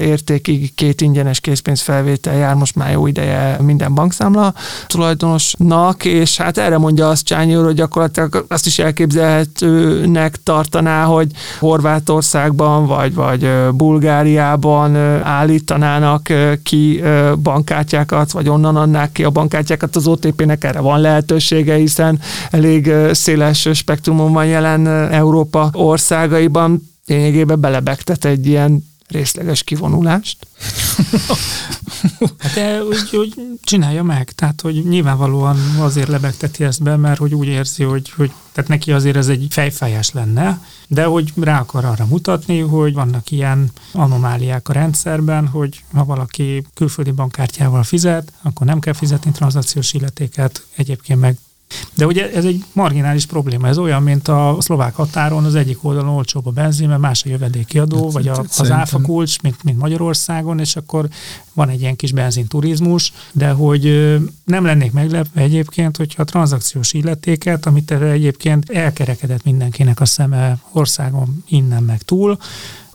[0.00, 4.54] értékig két ingyenes készpénzfelvétel jár most már jó ideje minden bankszámla
[4.86, 11.30] tulajdonosnak, és hát erre mondja azt Csányi úr, hogy gyakorlatilag azt is elképzelhetőnek tartaná, hogy
[11.58, 17.02] Horvátországban vagy, vagy Bulgáriában állítanának ki
[17.42, 19.96] bankkártyákat, vagy onnan adnák ki a bankkártyákat.
[19.96, 27.60] Az OTP-nek, erre van lehetősége, hiszen elég széles spektrumon van jelen Európa ország országaiban lényegében
[27.60, 30.46] belebegtet egy ilyen részleges kivonulást.
[32.54, 37.46] de úgy, úgy csinálja meg, tehát hogy nyilvánvalóan azért lebegteti ezt be, mert hogy úgy
[37.46, 42.06] érzi, hogy, hogy tehát neki azért ez egy fejfájás lenne, de hogy rá akar arra
[42.06, 48.80] mutatni, hogy vannak ilyen anomáliák a rendszerben, hogy ha valaki külföldi bankkártyával fizet, akkor nem
[48.80, 51.36] kell fizetni tranzakciós illetéket, egyébként meg
[51.94, 53.68] de ugye ez egy marginális probléma.
[53.68, 57.28] Ez olyan, mint a szlovák határon az egyik oldalon olcsóbb a benzin, mert más a
[57.28, 61.08] jövedékiadó, hát, vagy a, az áfa kulcs, mint, mint Magyarországon, és akkor
[61.52, 67.66] van egy ilyen kis benzinturizmus, de hogy nem lennék meglepve egyébként, hogyha a tranzakciós illetéket,
[67.66, 72.38] amit erre egyébként elkerekedett mindenkinek a szeme országon innen meg túl,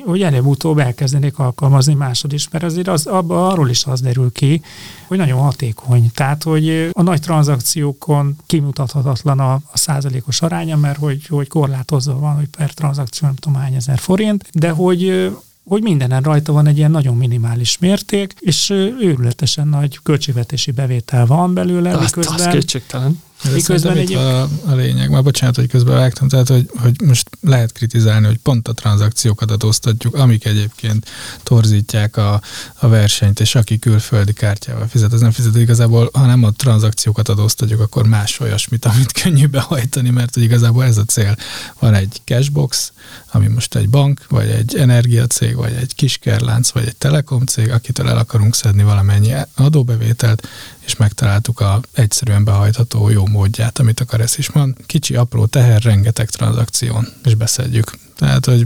[0.06, 4.62] hogy előbb-utóbb elkezdenék alkalmazni másod is, mert azért az, abba, arról is az derül ki,
[5.08, 6.12] hogy nagyon hatékony.
[6.14, 12.36] Tehát, hogy a nagy tranzakciókon kimutathatatlan a, a százalékos aránya, mert hogy, hogy korlátozva van,
[12.36, 15.32] hogy per tranzakció nem tudom hány ezer forint, de hogy
[15.68, 21.54] hogy mindenen rajta van egy ilyen nagyon minimális mérték, és őrületesen nagy költségvetési bevétel van
[21.54, 21.92] belőle.
[21.92, 23.22] Azt, miközben, az kétségtelen.
[23.54, 24.14] Miközben egy...
[24.14, 28.38] a, a lényeg, már bocsánat, hogy közben vágtam, tehát hogy, hogy most lehet kritizálni, hogy
[28.38, 31.08] pont a tranzakciókat adóztatjuk, amik egyébként
[31.44, 32.42] torzítják a,
[32.76, 37.30] a versenyt, és aki külföldi kártyával fizet, az nem fizet igazából, ha nem a tranzakciókat
[37.30, 41.36] adóztatjuk, akkor más olyasmit, amit könnyű behajtani, mert hogy igazából ez a cél.
[41.80, 42.92] Van egy cashbox,
[43.32, 48.10] ami most egy bank, vagy egy energiacég, vagy egy kiskerlánc, vagy egy telekom cég, akitől
[48.10, 50.48] el akarunk szedni valamennyi adóbevételt,
[50.92, 54.76] és megtaláltuk a egyszerűen behajtható jó módját, amit a Karesz is mond.
[54.86, 57.92] Kicsi, apró teher, rengeteg tranzakción, és beszedjük.
[58.16, 58.64] Tehát, hogy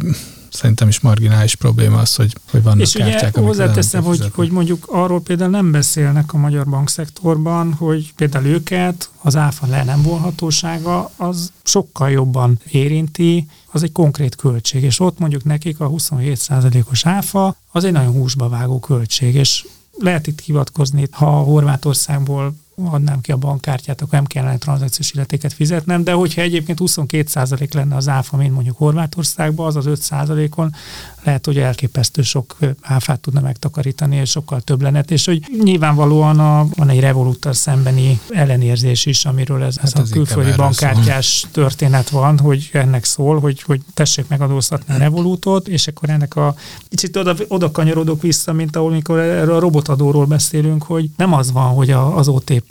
[0.49, 4.85] szerintem is marginális probléma az, hogy, hogy vannak És kártyák, ugye hozzáteszem, hogy, hogy mondjuk
[4.87, 11.11] arról például nem beszélnek a magyar bankszektorban, hogy például őket az áfa le nem volhatósága
[11.15, 17.55] az sokkal jobban érinti, az egy konkrét költség, és ott mondjuk nekik a 27%-os áfa
[17.71, 19.65] az egy nagyon húsba vágó költség, és
[19.97, 26.03] lehet itt hivatkozni, ha Horvátországból adnám ki a bankkártyát, akkor nem kellene tranzakciós illetéket fizetnem,
[26.03, 30.75] de hogyha egyébként 22% lenne az áfa, mint mondjuk Horvátországban, az az 5%-on
[31.23, 35.03] lehet, hogy elképesztő sok áfát tudna megtakarítani, és sokkal több lenne.
[35.07, 40.13] És hogy nyilvánvalóan a, van egy revoluttal szembeni ellenérzés is, amiről ez, hát ez a
[40.13, 41.51] külföldi bankkártyás szól.
[41.51, 46.55] történet van, hogy ennek szól, hogy, hogy tessék megadóztatni a revolútot, és akkor ennek a
[46.89, 51.51] kicsit oda, oda kanyarodok vissza, mint ahol mikor erről a robotadóról beszélünk, hogy nem az
[51.51, 52.64] van, hogy a, az OTP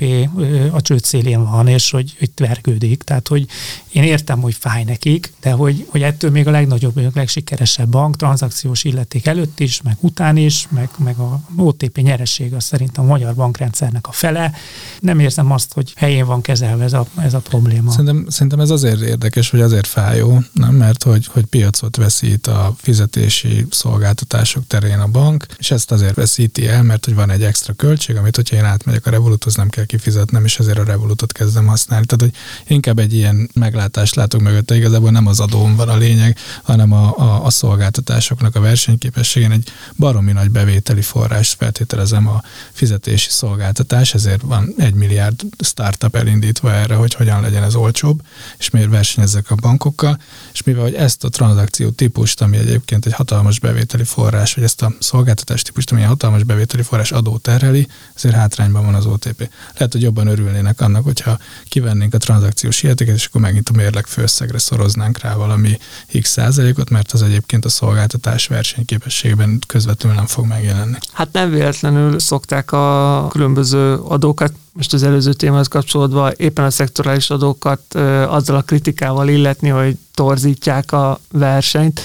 [0.71, 3.03] a csőd szélén van, és hogy, hogy vergődik.
[3.03, 3.47] Tehát, hogy
[3.93, 8.17] én értem, hogy fáj nekik, de hogy, hogy ettől még a legnagyobb, a legsikeresebb bank,
[8.17, 13.07] tranzakciós illeték előtt is, meg után is, meg, meg a OTP nyereség az szerintem a
[13.07, 14.53] magyar bankrendszernek a fele.
[15.01, 17.91] Nem érzem azt, hogy helyén van kezelve ez a, ez a probléma.
[17.91, 20.75] Szerintem, szerintem ez azért érdekes, vagy azért fájó, nem?
[20.75, 26.69] mert hogy, hogy piacot veszít a fizetési szolgáltatások terén a bank, és ezt azért veszíti
[26.69, 29.84] el, mert hogy van egy extra költség, amit hogyha én átmegyek a Revoluthoz, nem kell
[29.85, 32.07] kifizetnem, és ezért a Revolutot kezdem használni.
[32.07, 32.41] Tehát, hogy
[32.75, 37.19] inkább egy ilyen meglátást látok mögötte, igazából nem az adóm van a lényeg, hanem a,
[37.19, 42.43] a, a szolgáltatások vállalatoknak a versenyképességén egy baromi nagy bevételi forrás feltételezem a
[42.73, 48.23] fizetési szolgáltatás, ezért van egy milliárd startup elindítva erre, hogy hogyan legyen ez olcsóbb,
[48.59, 50.19] és miért versenyezzek a bankokkal,
[50.53, 54.83] és mivel hogy ezt a tranzakció típust, ami egyébként egy hatalmas bevételi forrás, vagy ezt
[54.83, 59.49] a szolgáltatás típust, ami egy hatalmas bevételi forrás adó terheli, ezért hátrányban van az OTP.
[59.77, 64.07] Lehet, hogy jobban örülnének annak, hogyha kivennénk a tranzakciós illetéket, és akkor megint a mérleg
[64.07, 65.79] főszegre szoroznánk rá valami
[66.21, 70.97] x százalékot, mert az egyébként a szolgáltatás versenyképességben közvetlenül nem fog megjelenni.
[71.13, 77.31] Hát nem véletlenül szokták a különböző adókat most az előző témához kapcsolódva éppen a szektorális
[77.31, 77.95] adókat
[78.29, 82.01] azzal a kritikával illetni, hogy torzítják a versenyt.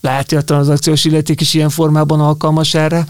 [0.00, 3.06] Lehet, hogy a tranzakciós illeték is ilyen formában alkalmas erre.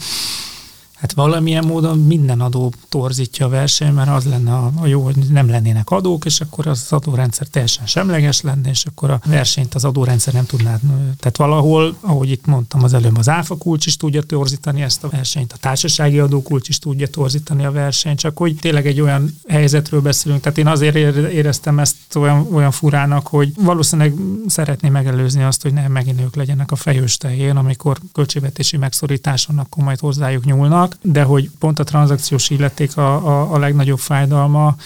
[1.03, 5.51] Hát valamilyen módon minden adó torzítja a verseny, mert az lenne a, jó, hogy nem
[5.51, 10.33] lennének adók, és akkor az adórendszer teljesen semleges lenne, és akkor a versenyt az adórendszer
[10.33, 10.79] nem tudná.
[11.19, 15.09] Tehát valahol, ahogy itt mondtam az előbb, az áfa kulcs is tudja torzítani ezt a
[15.09, 20.01] versenyt, a társasági adókulcs is tudja torzítani a versenyt, csak hogy tényleg egy olyan helyzetről
[20.01, 20.41] beszélünk.
[20.43, 20.95] Tehát én azért
[21.33, 24.15] éreztem ezt olyan, olyan furának, hogy valószínűleg
[24.47, 29.85] szeretném megelőzni azt, hogy nem megint ők legyenek a fejős tehén, amikor költségvetési megszorításon akkor
[29.85, 34.77] majd hozzájuk nyúlnak de hogy pont a tranzakciós illeték a, a, a legnagyobb fájdalma,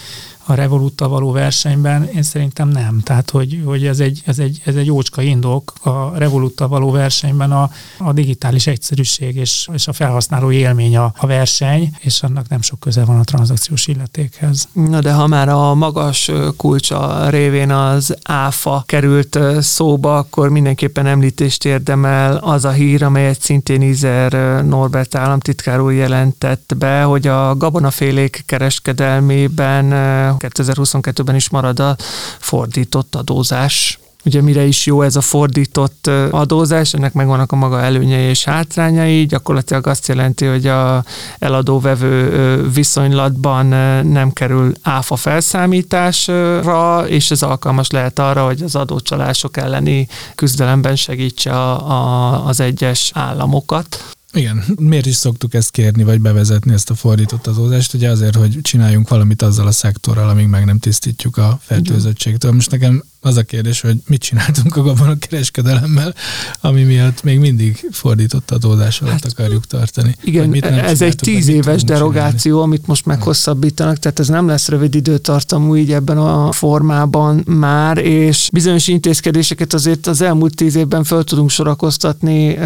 [0.47, 3.01] a Revoluttal való versenyben, én szerintem nem.
[3.01, 7.53] Tehát, hogy, hogy ez, egy, ez, egy, ez egy jócska indok a Revoluttal való versenyben
[7.53, 12.63] a, a digitális egyszerűség és, és a felhasználó élmény a, a verseny, és annak nem
[12.63, 14.69] sok köze van a tranzakciós illetékhez.
[14.73, 21.65] Na de ha már a magas kulcsa révén az áfa került szóba, akkor mindenképpen említést
[21.65, 28.43] érdemel az a hír, amelyet szintén Izer Norbert államtitkár úr jelentett be, hogy a gabonafélék
[28.47, 29.93] kereskedelmében
[30.39, 31.97] 2022-ben is marad a
[32.39, 33.99] fordított adózás.
[34.25, 39.27] Ugye mire is jó ez a fordított adózás, ennek megvannak a maga előnyei és hátrányai,
[39.27, 41.05] gyakorlatilag azt jelenti, hogy a
[41.39, 43.67] eladó-vevő viszonylatban
[44.07, 51.51] nem kerül áfa felszámításra, és ez alkalmas lehet arra, hogy az adócsalások elleni küzdelemben segítse
[51.51, 54.16] a, a, az egyes államokat.
[54.33, 57.95] Igen, miért is szoktuk ezt kérni, vagy bevezetni ezt a fordított adózást?
[57.95, 62.53] Ugye azért, hogy csináljunk valamit azzal a szektorral, amíg meg nem tisztítjuk a fertőzöttségtől.
[62.53, 66.15] Most nekem az a kérdés, hogy mit csináltunk a kereskedelemmel,
[66.61, 70.17] ami miatt még mindig fordított adózás alatt hát, akarjuk tartani.
[70.23, 72.63] Igen, mit ez egy tíz éves derogáció, csinálni.
[72.63, 78.49] amit most meghosszabbítanak, tehát ez nem lesz rövid időtartamú így ebben a formában már, és
[78.53, 82.57] bizonyos intézkedéseket azért az elmúlt tíz évben föl tudunk sorakoztatni,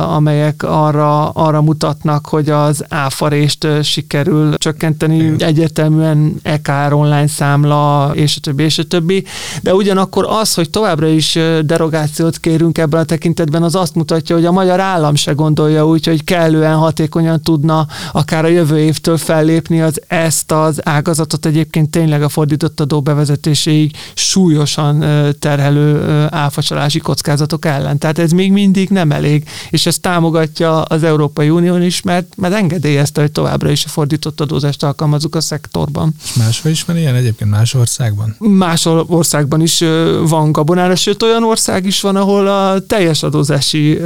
[0.00, 0.97] amelyek arra,
[1.32, 8.78] arra mutatnak, hogy az áfarést sikerül csökkenteni, egyértelműen EKR online számla, és a többi, és
[8.78, 9.24] a többi,
[9.62, 14.34] de ugyan Ugyanakkor az, hogy továbbra is derogációt kérünk ebben a tekintetben, az azt mutatja,
[14.36, 19.16] hogy a magyar állam se gondolja úgy, hogy kellően hatékonyan tudna akár a jövő évtől
[19.16, 19.80] fellépni.
[19.80, 25.04] Az ezt az ágazatot egyébként tényleg a fordított adó bevezetéséig súlyosan
[25.38, 27.98] terhelő áfacsalási kockázatok ellen.
[27.98, 32.54] Tehát ez még mindig nem elég, és ezt támogatja az Európai Unió is, mert, mert
[32.54, 36.14] engedélyezte, hogy továbbra is a fordított adózást alkalmazunk a szektorban.
[36.24, 38.36] És máshol is van ilyen egyébként más országban?
[38.38, 39.84] Más országban is
[40.28, 43.98] van gabonára, sőt olyan ország is van, ahol a teljes adózási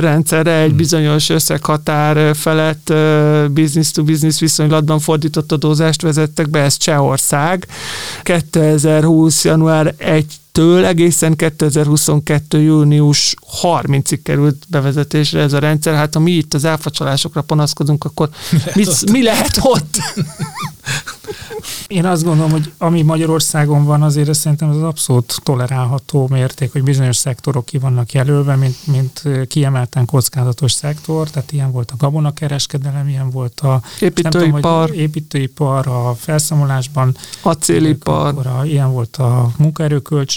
[0.00, 0.76] rendszerre egy hmm.
[0.76, 2.92] bizonyos összeghatár felett
[3.50, 7.66] business to business viszonylatban fordított adózást vezettek be, ez Csehország.
[8.22, 9.44] 2020.
[9.44, 12.62] január 1 től egészen 2022.
[12.62, 15.94] június 30-ig került bevezetésre ez a rendszer.
[15.94, 19.10] Hát ha mi itt az elfacsalásokra panaszkodunk, akkor mi lehet, mit, ott?
[19.10, 19.96] Mi lehet ott?
[21.86, 27.16] Én azt gondolom, hogy ami Magyarországon van, azért szerintem az abszolút tolerálható mérték, hogy bizonyos
[27.16, 33.30] szektorok ki vannak jelölve, mint, mint kiemelten kockázatos szektor, tehát ilyen volt a gabonakereskedelem, ilyen
[33.30, 39.50] volt a építőipar, tudom, építőipar a felszámolásban, acélipar, a, ilyen volt a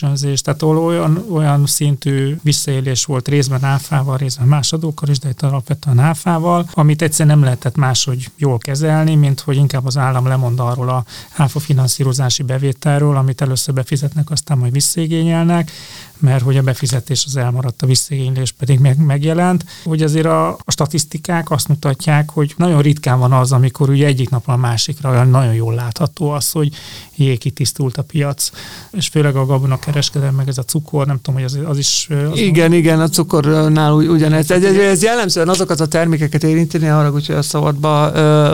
[0.05, 5.41] munkaerőkölcsönzés, tehát olyan, olyan szintű visszaélés volt részben áfával, részben más adókkal is, de itt
[5.41, 10.59] alapvetően áfával, amit egyszerűen nem lehetett máshogy jól kezelni, mint hogy inkább az állam lemond
[10.59, 15.71] arról a áfa finanszírozási bevételről, amit először befizetnek, aztán majd visszaigényelnek,
[16.17, 19.65] mert hogy a befizetés az elmaradt, a visszaigénylés pedig meg, megjelent.
[19.83, 24.29] Hogy azért a, a statisztikák azt mutatják, hogy nagyon ritkán van az, amikor ugye egyik
[24.29, 26.73] napra a másikra nagyon jól látható az, hogy
[27.15, 28.49] jé, kitisztult a piac,
[28.91, 32.07] és főleg a gabona kereskedelem, meg ez a cukor, nem tudom, hogy az, az is...
[32.31, 32.77] Az igen, van.
[32.77, 34.51] igen, a cukornál ugyanez.
[34.51, 38.11] Ez, ez, ez jellemzően azokat a termékeket érinteni, arra, hogy a szabadba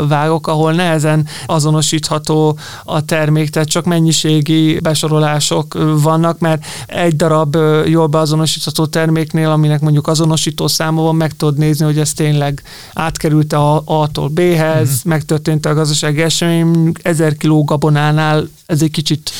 [0.07, 7.50] vágok, ahol nehezen azonosítható a termék, tehát csak mennyiségi besorolások vannak, mert egy darab
[7.85, 13.53] jól beazonosítható terméknél, aminek mondjuk azonosító száma van, meg tudod nézni, hogy ez tényleg átkerült
[13.53, 15.09] a A-tól B-hez, mm.
[15.09, 19.31] megtörtént a gazdasági esemény, ezer kiló gabonánál ez egy kicsit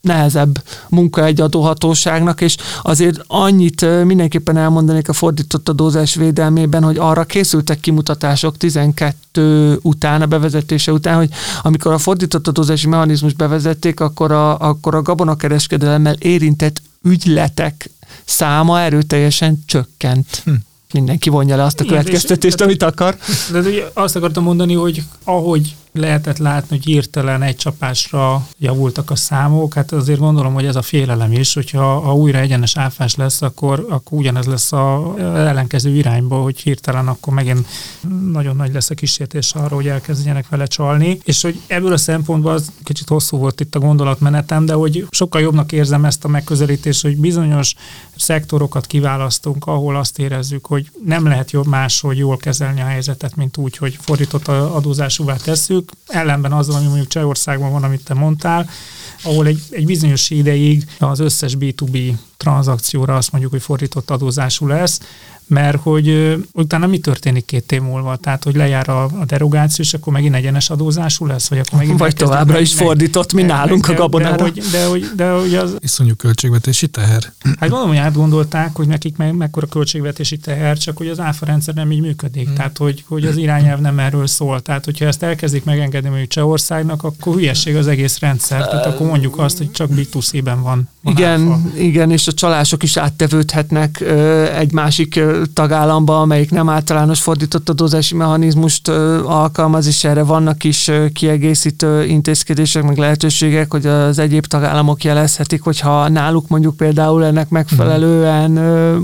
[0.00, 7.24] nehezebb munka egy adóhatóságnak, és azért annyit mindenképpen elmondanék a fordított adózás védelmében, hogy arra
[7.24, 11.28] készültek kimutatások 12 után, a bevezetése után, hogy
[11.62, 17.90] amikor a fordított adózási mechanizmus bevezették, akkor a, akkor a gabonakereskedelemmel érintett ügyletek
[18.24, 20.42] száma erőteljesen csökkent.
[20.44, 20.52] Hm
[20.92, 23.16] mindenki vonja le azt a következtetést, amit akar.
[23.52, 29.16] De, de azt akartam mondani, hogy ahogy lehetett látni, hogy hirtelen egy csapásra javultak a
[29.16, 33.42] számok, hát azért gondolom, hogy ez a félelem is, hogyha ha újra egyenes áfás lesz,
[33.42, 37.66] akkor, akkor ugyanez lesz a ellenkező irányba, hogy hirtelen akkor megint
[38.32, 42.52] nagyon nagy lesz a kísértés arra, hogy elkezdjenek vele csalni, és hogy ebből a szempontból
[42.52, 47.02] az kicsit hosszú volt itt a gondolatmenetem, de hogy sokkal jobbnak érzem ezt a megközelítést,
[47.02, 47.74] hogy bizonyos
[48.16, 53.56] szektorokat kiválasztunk, ahol azt érezzük, hogy nem lehet jobb máshogy jól kezelni a helyzetet, mint
[53.56, 58.68] úgy, hogy fordított adózásúvá tesszük, ellenben azzal, ami mondjuk Csehországban van, amit te mondtál,
[59.22, 65.00] ahol egy, egy bizonyos ideig az összes B2B tranzakcióra azt mondjuk, hogy fordított adózású lesz,
[65.48, 68.16] mert hogy utána mi történik két év múlva?
[68.16, 71.48] Tehát, hogy lejár a, a derogáció, és akkor megint egyenes adózású lesz?
[71.48, 74.44] Vagy, akkor megint vagy továbbra meg, is fordított, mi nálunk de, a gabonára.
[74.44, 75.76] De, de, de, hogy, de, hogy az...
[75.80, 77.22] Iszonyú költségvetési teher.
[77.42, 81.74] Hát gondolom, hogy átgondolták, hogy nekik meg, mekkora költségvetési teher, csak hogy az áfa rendszer
[81.74, 82.46] nem így működik.
[82.46, 82.54] Hmm.
[82.54, 84.60] Tehát, hogy, hogy az irányelv nem erről szól.
[84.60, 88.68] Tehát, hogyha ezt elkezdik megengedni mondjuk Csehországnak, akkor hülyeség az egész rendszer.
[88.68, 90.88] Tehát akkor mondjuk azt, hogy csak B2C-ben van.
[91.02, 91.60] van igen, áfa.
[91.78, 94.00] igen, és a csalások is áttevődhetnek
[94.58, 95.20] egy másik
[95.52, 98.88] tagállamba, amelyik nem általános fordított adózási mechanizmust
[99.24, 106.08] alkalmaz, és erre vannak is kiegészítő intézkedések, meg lehetőségek, hogy az egyéb tagállamok jelezhetik, hogyha
[106.08, 108.50] náluk mondjuk például ennek megfelelően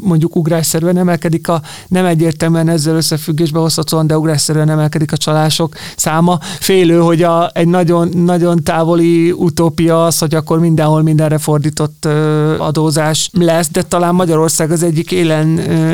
[0.01, 6.39] mondjuk ugrásszerűen emelkedik a, nem egyértelműen ezzel összefüggésbe hozhatóan, de ugrásszerűen emelkedik a csalások száma.
[6.41, 12.05] Félő, hogy a, egy nagyon, nagyon távoli utópia az, hogy akkor mindenhol mindenre fordított
[12.59, 15.47] adózás lesz, de talán Magyarország az egyik élen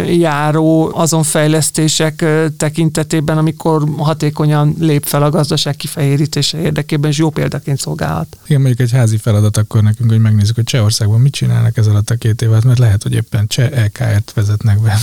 [0.06, 2.24] járó azon fejlesztések
[2.56, 8.36] tekintetében, amikor hatékonyan lép fel a gazdaság kifehérítése érdekében, és jó példaként szolgálhat.
[8.46, 12.10] Igen, mondjuk egy házi feladat akkor nekünk, hogy megnézzük, hogy Csehországban mit csinálnak ez alatt
[12.10, 14.98] a két évet, mert lehet, hogy éppen Cseh LKR-t vezetnek be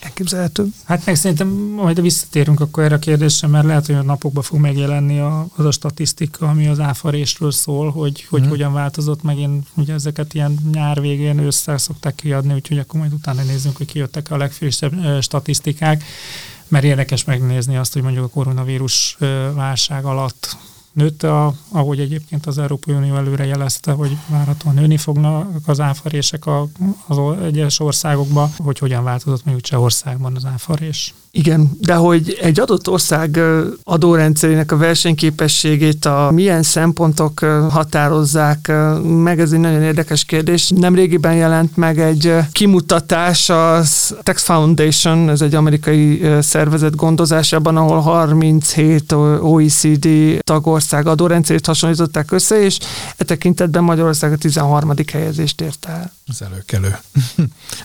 [0.00, 0.66] elképzelhető.
[0.84, 4.60] Hát meg szerintem majd visszatérünk akkor erre a kérdésre, mert lehet, hogy a napokban fog
[4.60, 8.48] megjelenni a, az a statisztika, ami az áfarésről szól, hogy, hogy hmm.
[8.48, 9.38] hogyan változott meg.
[9.38, 13.86] Én ugye ezeket ilyen nyár végén ősszel szokták kiadni, úgyhogy akkor majd utána nézzünk, hogy
[13.86, 16.04] kijöttek a legfrissebb statisztikák
[16.68, 19.16] mert érdekes megnézni azt, hogy mondjuk a koronavírus
[19.54, 20.56] válság alatt
[20.98, 26.46] nőtt, a, ahogy egyébként az Európai Unió előre jelezte, hogy várhatóan nőni fognak az áfarések
[27.06, 31.14] az egyes országokban, hogy hogyan változott mondjuk Csehországban az áfarés.
[31.38, 33.40] Igen, de hogy egy adott ország
[33.84, 37.38] adórendszerének a versenyképességét a milyen szempontok
[37.70, 38.72] határozzák
[39.02, 40.68] meg, ez egy nagyon érdekes kérdés.
[40.68, 43.82] Nem régiben jelent meg egy kimutatás, a
[44.22, 50.08] Tax Foundation, ez egy amerikai szervezet gondozásában, ahol 37 OECD
[50.44, 52.78] tagország adórendszerét hasonlították össze, és
[53.16, 54.92] e tekintetben Magyarország a 13.
[55.12, 56.12] helyezést ért el.
[56.28, 56.98] Ez előkelő.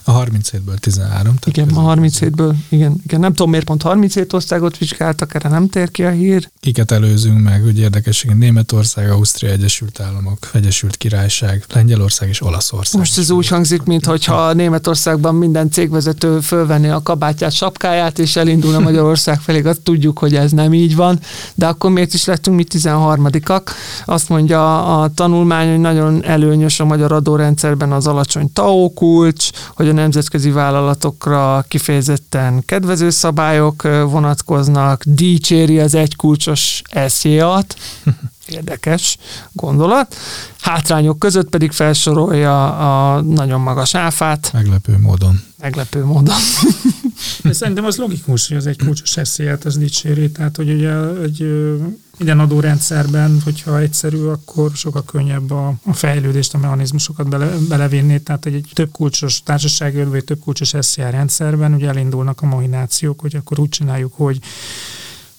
[0.04, 1.34] A 37-ből 13.
[1.44, 3.20] Igen, a 37-ből, igen, igen.
[3.20, 6.50] Nem tudom, miért pont 37 országot vizsgáltak, erre nem tér ki a hír.
[6.60, 12.98] Kiket előzünk meg, hogy érdekesség, Németország, Ausztria, Egyesült Államok, Egyesült Királyság, Lengyelország és Olaszország.
[12.98, 19.40] Most ez úgy hangzik, mintha Németországban minden cégvezető fölvenné a kabátját, sapkáját, és elindulna Magyarország
[19.40, 19.62] felé.
[19.62, 21.18] Azt tudjuk, hogy ez nem így van,
[21.54, 23.62] de akkor miért is lettünk mi 13-ak?
[24.04, 29.88] Azt mondja a tanulmány, hogy nagyon előnyös a magyar adórendszerben az alacsony TAO kulcs, hogy
[29.88, 37.76] a nemzetközi vállalatokra kifejezetten kedvező szabályok vonatkoznak, dicséri az egykulcsos eszéjat,
[38.48, 39.16] érdekes
[39.52, 40.16] gondolat.
[40.60, 44.50] Hátrányok között pedig felsorolja a nagyon magas áfát.
[44.52, 45.40] Meglepő módon.
[45.58, 46.36] Meglepő módon.
[47.42, 50.92] De szerintem az logikus, hogy az egy kulcsos eszélyet az dicséri, tehát hogy ugye
[51.22, 51.46] egy
[52.18, 58.22] minden adórendszerben, hogyha egyszerű, akkor sokkal könnyebb a, a fejlődést, a mechanizmusokat bele, belevinni.
[58.22, 63.20] Tehát egy, egy több kulcsos társasági vagy több kulcsos SZR rendszerben ugye elindulnak a mahinációk,
[63.20, 64.38] hogy akkor úgy csináljuk, hogy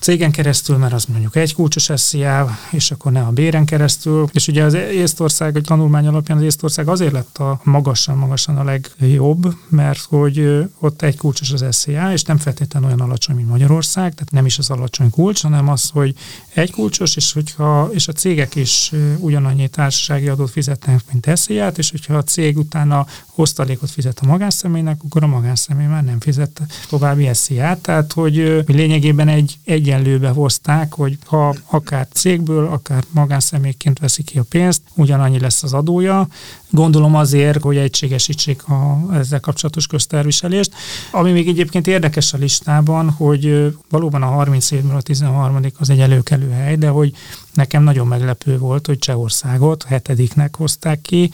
[0.06, 4.30] cégen keresztül, mert az mondjuk egy kulcsos SZIA, és akkor ne a béren keresztül.
[4.32, 9.56] És ugye az Észtország, egy tanulmány alapján az Észtország azért lett a magasan-magasan a legjobb,
[9.68, 14.32] mert hogy ott egy kulcsos az SZIA, és nem feltétlenül olyan alacsony, mint Magyarország, tehát
[14.32, 16.16] nem is az alacsony kulcs, hanem az, hogy
[16.54, 21.92] egy kulcsos, és, hogyha, és a cégek is ugyanannyi társasági adót fizetnek, mint SZIA-t, és
[21.92, 27.30] hogyha a cég utána osztalékot fizet a magánszemélynek, akkor a magánszemély már nem fizet további
[27.34, 34.40] SZIA-t, tehát hogy lényegében egy egyenlőbe hozták, hogy ha akár cégből, akár magánszemélyként veszi ki
[34.40, 36.28] a pénzt, ugyanannyi lesz az adója,
[36.76, 40.74] Gondolom azért, hogy egységesítsék a, ezzel kapcsolatos közterviselést.
[41.12, 45.60] Ami még egyébként érdekes a listában, hogy valóban a 30 évből a 13.
[45.78, 47.14] az egy előkelő hely, de hogy
[47.54, 51.32] nekem nagyon meglepő volt, hogy Csehországot hetediknek hozták ki,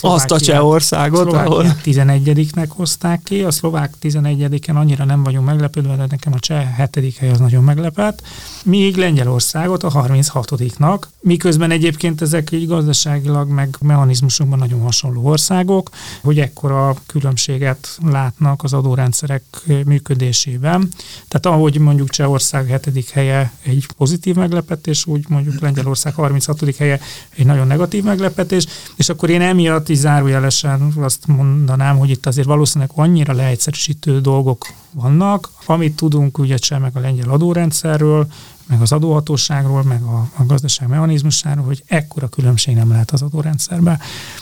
[0.00, 1.76] azt a Csehországot, ahol...
[1.84, 7.16] 11-nek hozták ki, a szlovák 11-en annyira nem vagyunk meglepődve, de nekem a cseh 7.
[7.18, 8.22] hely az nagyon meglepett,
[8.64, 15.90] míg Lengyelországot a 36-nak, miközben egyébként ezek így gazdaságilag meg mechanizmusokban nagyon hasonló országok,
[16.22, 19.42] hogy ekkora különbséget látnak az adórendszerek
[19.84, 20.88] működésében.
[21.28, 23.10] Tehát ahogy mondjuk Csehország 7.
[23.10, 26.76] helye egy pozitív meglepetés, úgy mondjuk Lengyelország 36.
[26.76, 27.00] helye
[27.36, 28.66] egy nagyon negatív meglepetés,
[28.96, 34.20] és akkor én emiatt miatt is zárójelesen azt mondanám, hogy itt azért valószínűleg annyira leegyszerűsítő
[34.20, 38.26] dolgok vannak, amit tudunk ugye sem meg a lengyel adórendszerről,
[38.66, 43.98] meg az adóhatóságról, meg a, a gazdaság mechanizmusáról, hogy ekkora különbség nem lehet az adórendszerben.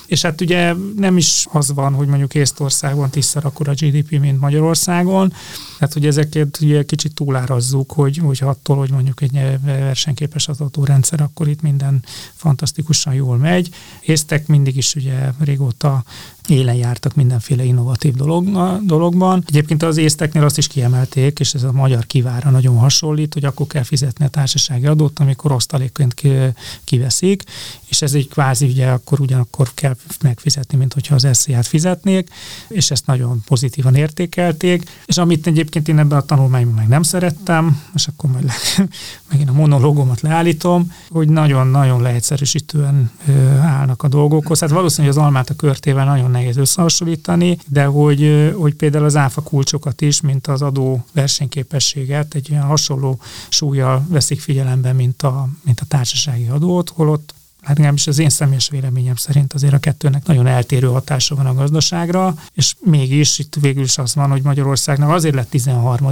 [0.06, 5.32] És hát ugye nem is az van, hogy mondjuk Észtországban tízszer a GDP, mint Magyarországon,
[5.80, 11.20] tehát hogy ezeket ugye kicsit túlárazzuk, hogy, hogy attól, hogy mondjuk egy versenyképes az adórendszer,
[11.20, 12.04] akkor itt minden
[12.34, 13.68] fantasztikusan jól megy.
[14.00, 16.04] Észtek mindig is ugye régóta
[16.50, 18.48] élen jártak mindenféle innovatív dolog,
[18.86, 19.44] dologban.
[19.46, 23.66] Egyébként az észteknél azt is kiemelték, és ez a magyar kivára nagyon hasonlít, hogy akkor
[23.66, 26.22] kell fizetni a társasági adót, amikor osztalékként
[26.84, 27.42] kiveszik,
[27.88, 32.28] és ez egy kvázi ugye akkor ugyanakkor kell megfizetni, mint hogyha az SZIA-t fizetnék,
[32.68, 37.82] és ezt nagyon pozitívan értékelték, és amit egyébként én ebben a tanulmányban meg nem szerettem,
[37.94, 38.52] és akkor majd le,
[39.30, 43.10] megint a monológomat leállítom, hogy nagyon-nagyon leegyszerűsítően
[43.62, 44.60] állnak a dolgokhoz.
[44.60, 49.40] Hát valószínűleg az almát a körtével nagyon nehéz összehasonlítani, de hogy, hogy például az áfa
[49.40, 55.80] kulcsokat is, mint az adó versenyképességet egy olyan hasonló súlyjal veszik figyelembe, mint a, mint
[55.80, 60.46] a társasági adót, holott hát legalábbis az én személyes véleményem szerint azért a kettőnek nagyon
[60.46, 65.34] eltérő hatása van a gazdaságra, és mégis itt végül is az van, hogy Magyarországnak azért
[65.34, 66.06] lett 13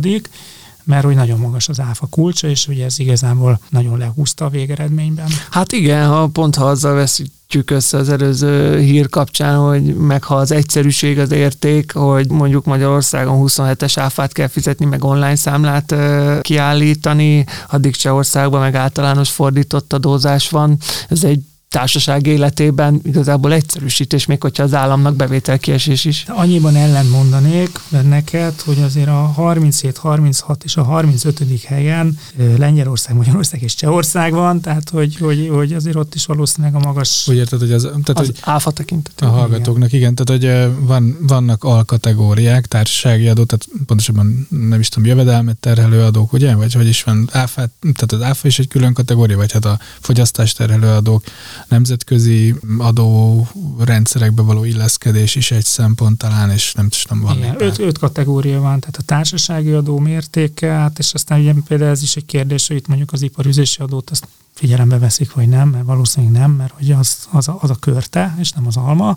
[0.89, 5.26] mert hogy nagyon magas az áfa kulcsa, és ugye ez igazából nagyon lehúzta a végeredményben.
[5.51, 10.34] Hát igen, ha pont ha azzal veszítjük össze az előző hír kapcsán, hogy meg ha
[10.34, 15.95] az egyszerűség az érték, hogy mondjuk Magyarországon 27-es áfát kell fizetni, meg online számlát
[16.41, 20.76] kiállítani, addig Csehországban meg általános fordított adózás van.
[21.09, 26.25] Ez egy társaság életében igazából egyszerűsítés, még hogyha az államnak bevételkiesés is.
[26.29, 31.62] Annyiban ellen mondanék neked, hogy azért a 37, 36 és a 35.
[31.64, 32.19] helyen
[32.57, 37.29] Lengyelország, Magyarország és Csehország van, tehát hogy, hogy, hogy azért ott is valószínűleg a magas...
[37.29, 39.35] Úgy érted, hogy az, tehát, az hogy áfa tekintetében.
[39.35, 45.09] A hallgatóknak, igen, tehát hogy van, vannak alkategóriák, társasági adó, tehát pontosabban nem is tudom,
[45.09, 46.55] jövedelmet terhelő adók, ugye?
[46.55, 49.79] Vagy hogy is van áfát, tehát az áfa is egy külön kategória, vagy hát a
[50.01, 51.25] fogyasztás terhelő adók,
[51.69, 57.99] nemzetközi adórendszerekbe való illeszkedés is egy szempont talán, és nem tudom, van Igen, öt, öt
[57.99, 62.27] kategória van, tehát a társasági adó mértéke, hát és aztán ugye például ez is egy
[62.27, 64.29] kérdés, hogy itt mondjuk az iparüzési adót azt
[64.59, 68.35] figyelembe veszik, vagy nem, mert valószínűleg nem, mert hogy az, az, a, az a körte,
[68.39, 69.17] és nem az alma,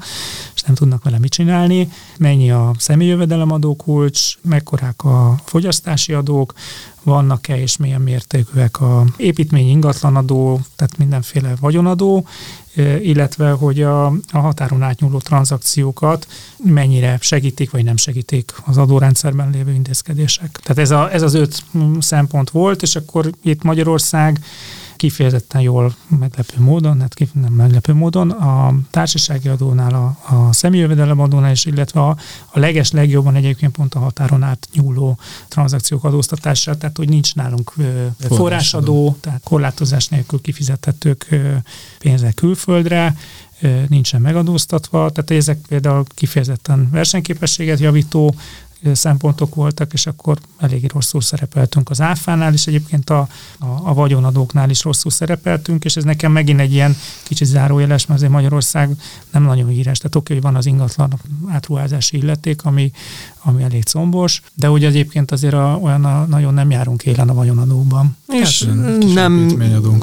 [0.56, 1.92] és nem tudnak vele mit csinálni.
[2.18, 6.54] Mennyi a személyjövedelemadó kulcs, mekkorák a fogyasztási adók,
[7.04, 12.26] vannak-e és milyen mértékűek a építmény ingatlanadó, tehát mindenféle vagyonadó,
[13.02, 16.28] illetve hogy a, a határon átnyúló tranzakciókat
[16.64, 20.60] mennyire segítik vagy nem segítik az adórendszerben lévő intézkedések.
[20.64, 21.64] Tehát ez, a, ez az öt
[22.00, 24.40] szempont volt, és akkor itt Magyarország
[25.02, 31.52] kifejezetten jól meglepő módon, hát nem meglepő módon, a társasági adónál, a, a személyjövedelem adónál
[31.52, 36.98] is, illetve a, a leges legjobban egyébként pont a határon át nyúló tranzakciók adóztatása, tehát
[36.98, 41.28] hogy nincs nálunk forrásadó, forrásadó tehát korlátozás nélkül kifizethetők
[42.00, 43.16] pénzek külföldre,
[43.88, 48.36] nincsen megadóztatva, tehát ezek például kifejezetten versenyképességet javító
[48.94, 53.20] szempontok voltak, és akkor elég rosszul szerepeltünk az áfánál, és egyébként a,
[53.60, 58.20] a, a vagyonadóknál is rosszul szerepeltünk, és ez nekem megint egy ilyen kicsit zárójeles, mert
[58.20, 58.90] azért Magyarország
[59.32, 59.98] nem nagyon híres.
[59.98, 62.92] Tehát oké, hogy van az ingatlan átruházási illeték, ami,
[63.44, 67.34] ami elég combos, de úgy egyébként azért a, olyan a, nagyon nem járunk élen a
[67.34, 68.18] vagyonadóban.
[68.28, 69.48] És Hát, nem,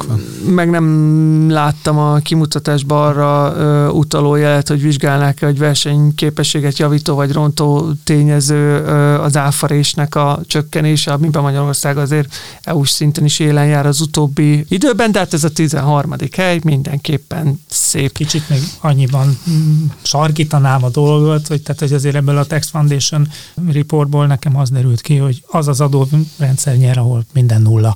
[0.07, 0.21] van.
[0.49, 7.31] meg nem láttam a kimutatásban arra ö, utaló jelet, hogy vizsgálnák egy versenyképességet javító vagy
[7.31, 13.85] rontó tényező ö, az áfarésnek a csökkenése, amiben Magyarország azért EU-s szinten is élen jár
[13.85, 16.13] az utóbbi időben, de hát ez a 13.
[16.35, 18.13] hely mindenképpen szép.
[18.13, 23.27] Kicsit még annyiban mm, sarkítanám a dolgot, hogy, tehát, hogy azért ebből a Tax Foundation
[23.71, 27.95] reportból nekem az derült ki, hogy az az adórendszer nyer, ahol minden nulla.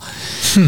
[0.53, 0.61] Hm.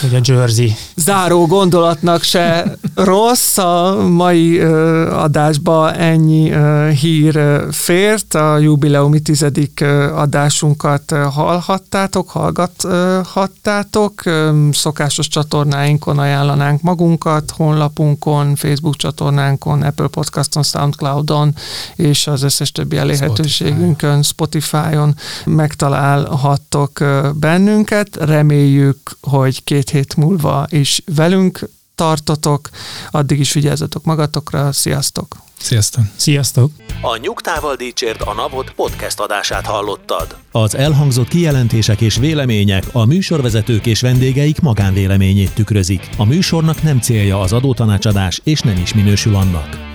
[0.00, 7.68] Hogy a Jersey Záró gondolatnak se rossz, a mai ö, adásba ennyi ö, hír ö,
[7.70, 18.54] fért, a jubileumi tizedik ö, adásunkat ö, hallhattátok, hallgathattátok, Ö, szokásos csatornáinkon ajánlanánk magunkat, honlapunkon,
[18.54, 21.54] Facebook csatornánkon, Apple Podcaston, Soundcloudon,
[21.96, 27.04] és az összes többi elérhetőségünkön, Spotify-on megtalálhattok
[27.34, 28.16] bennünket.
[28.16, 32.68] Reméljük, hogy két hét múlva is velünk tartotok.
[33.10, 34.72] Addig is vigyázzatok magatokra.
[34.72, 35.36] Sziasztok!
[35.58, 36.04] Sziasztok!
[36.16, 36.70] Sziasztok!
[37.00, 40.36] A Nyugtával Dícsért a Napot podcast adását hallottad.
[40.50, 46.08] Az elhangzott kijelentések és vélemények a műsorvezetők és vendégeik magánvéleményét tükrözik.
[46.16, 49.91] A műsornak nem célja az adótanácsadás, és nem is minősül annak.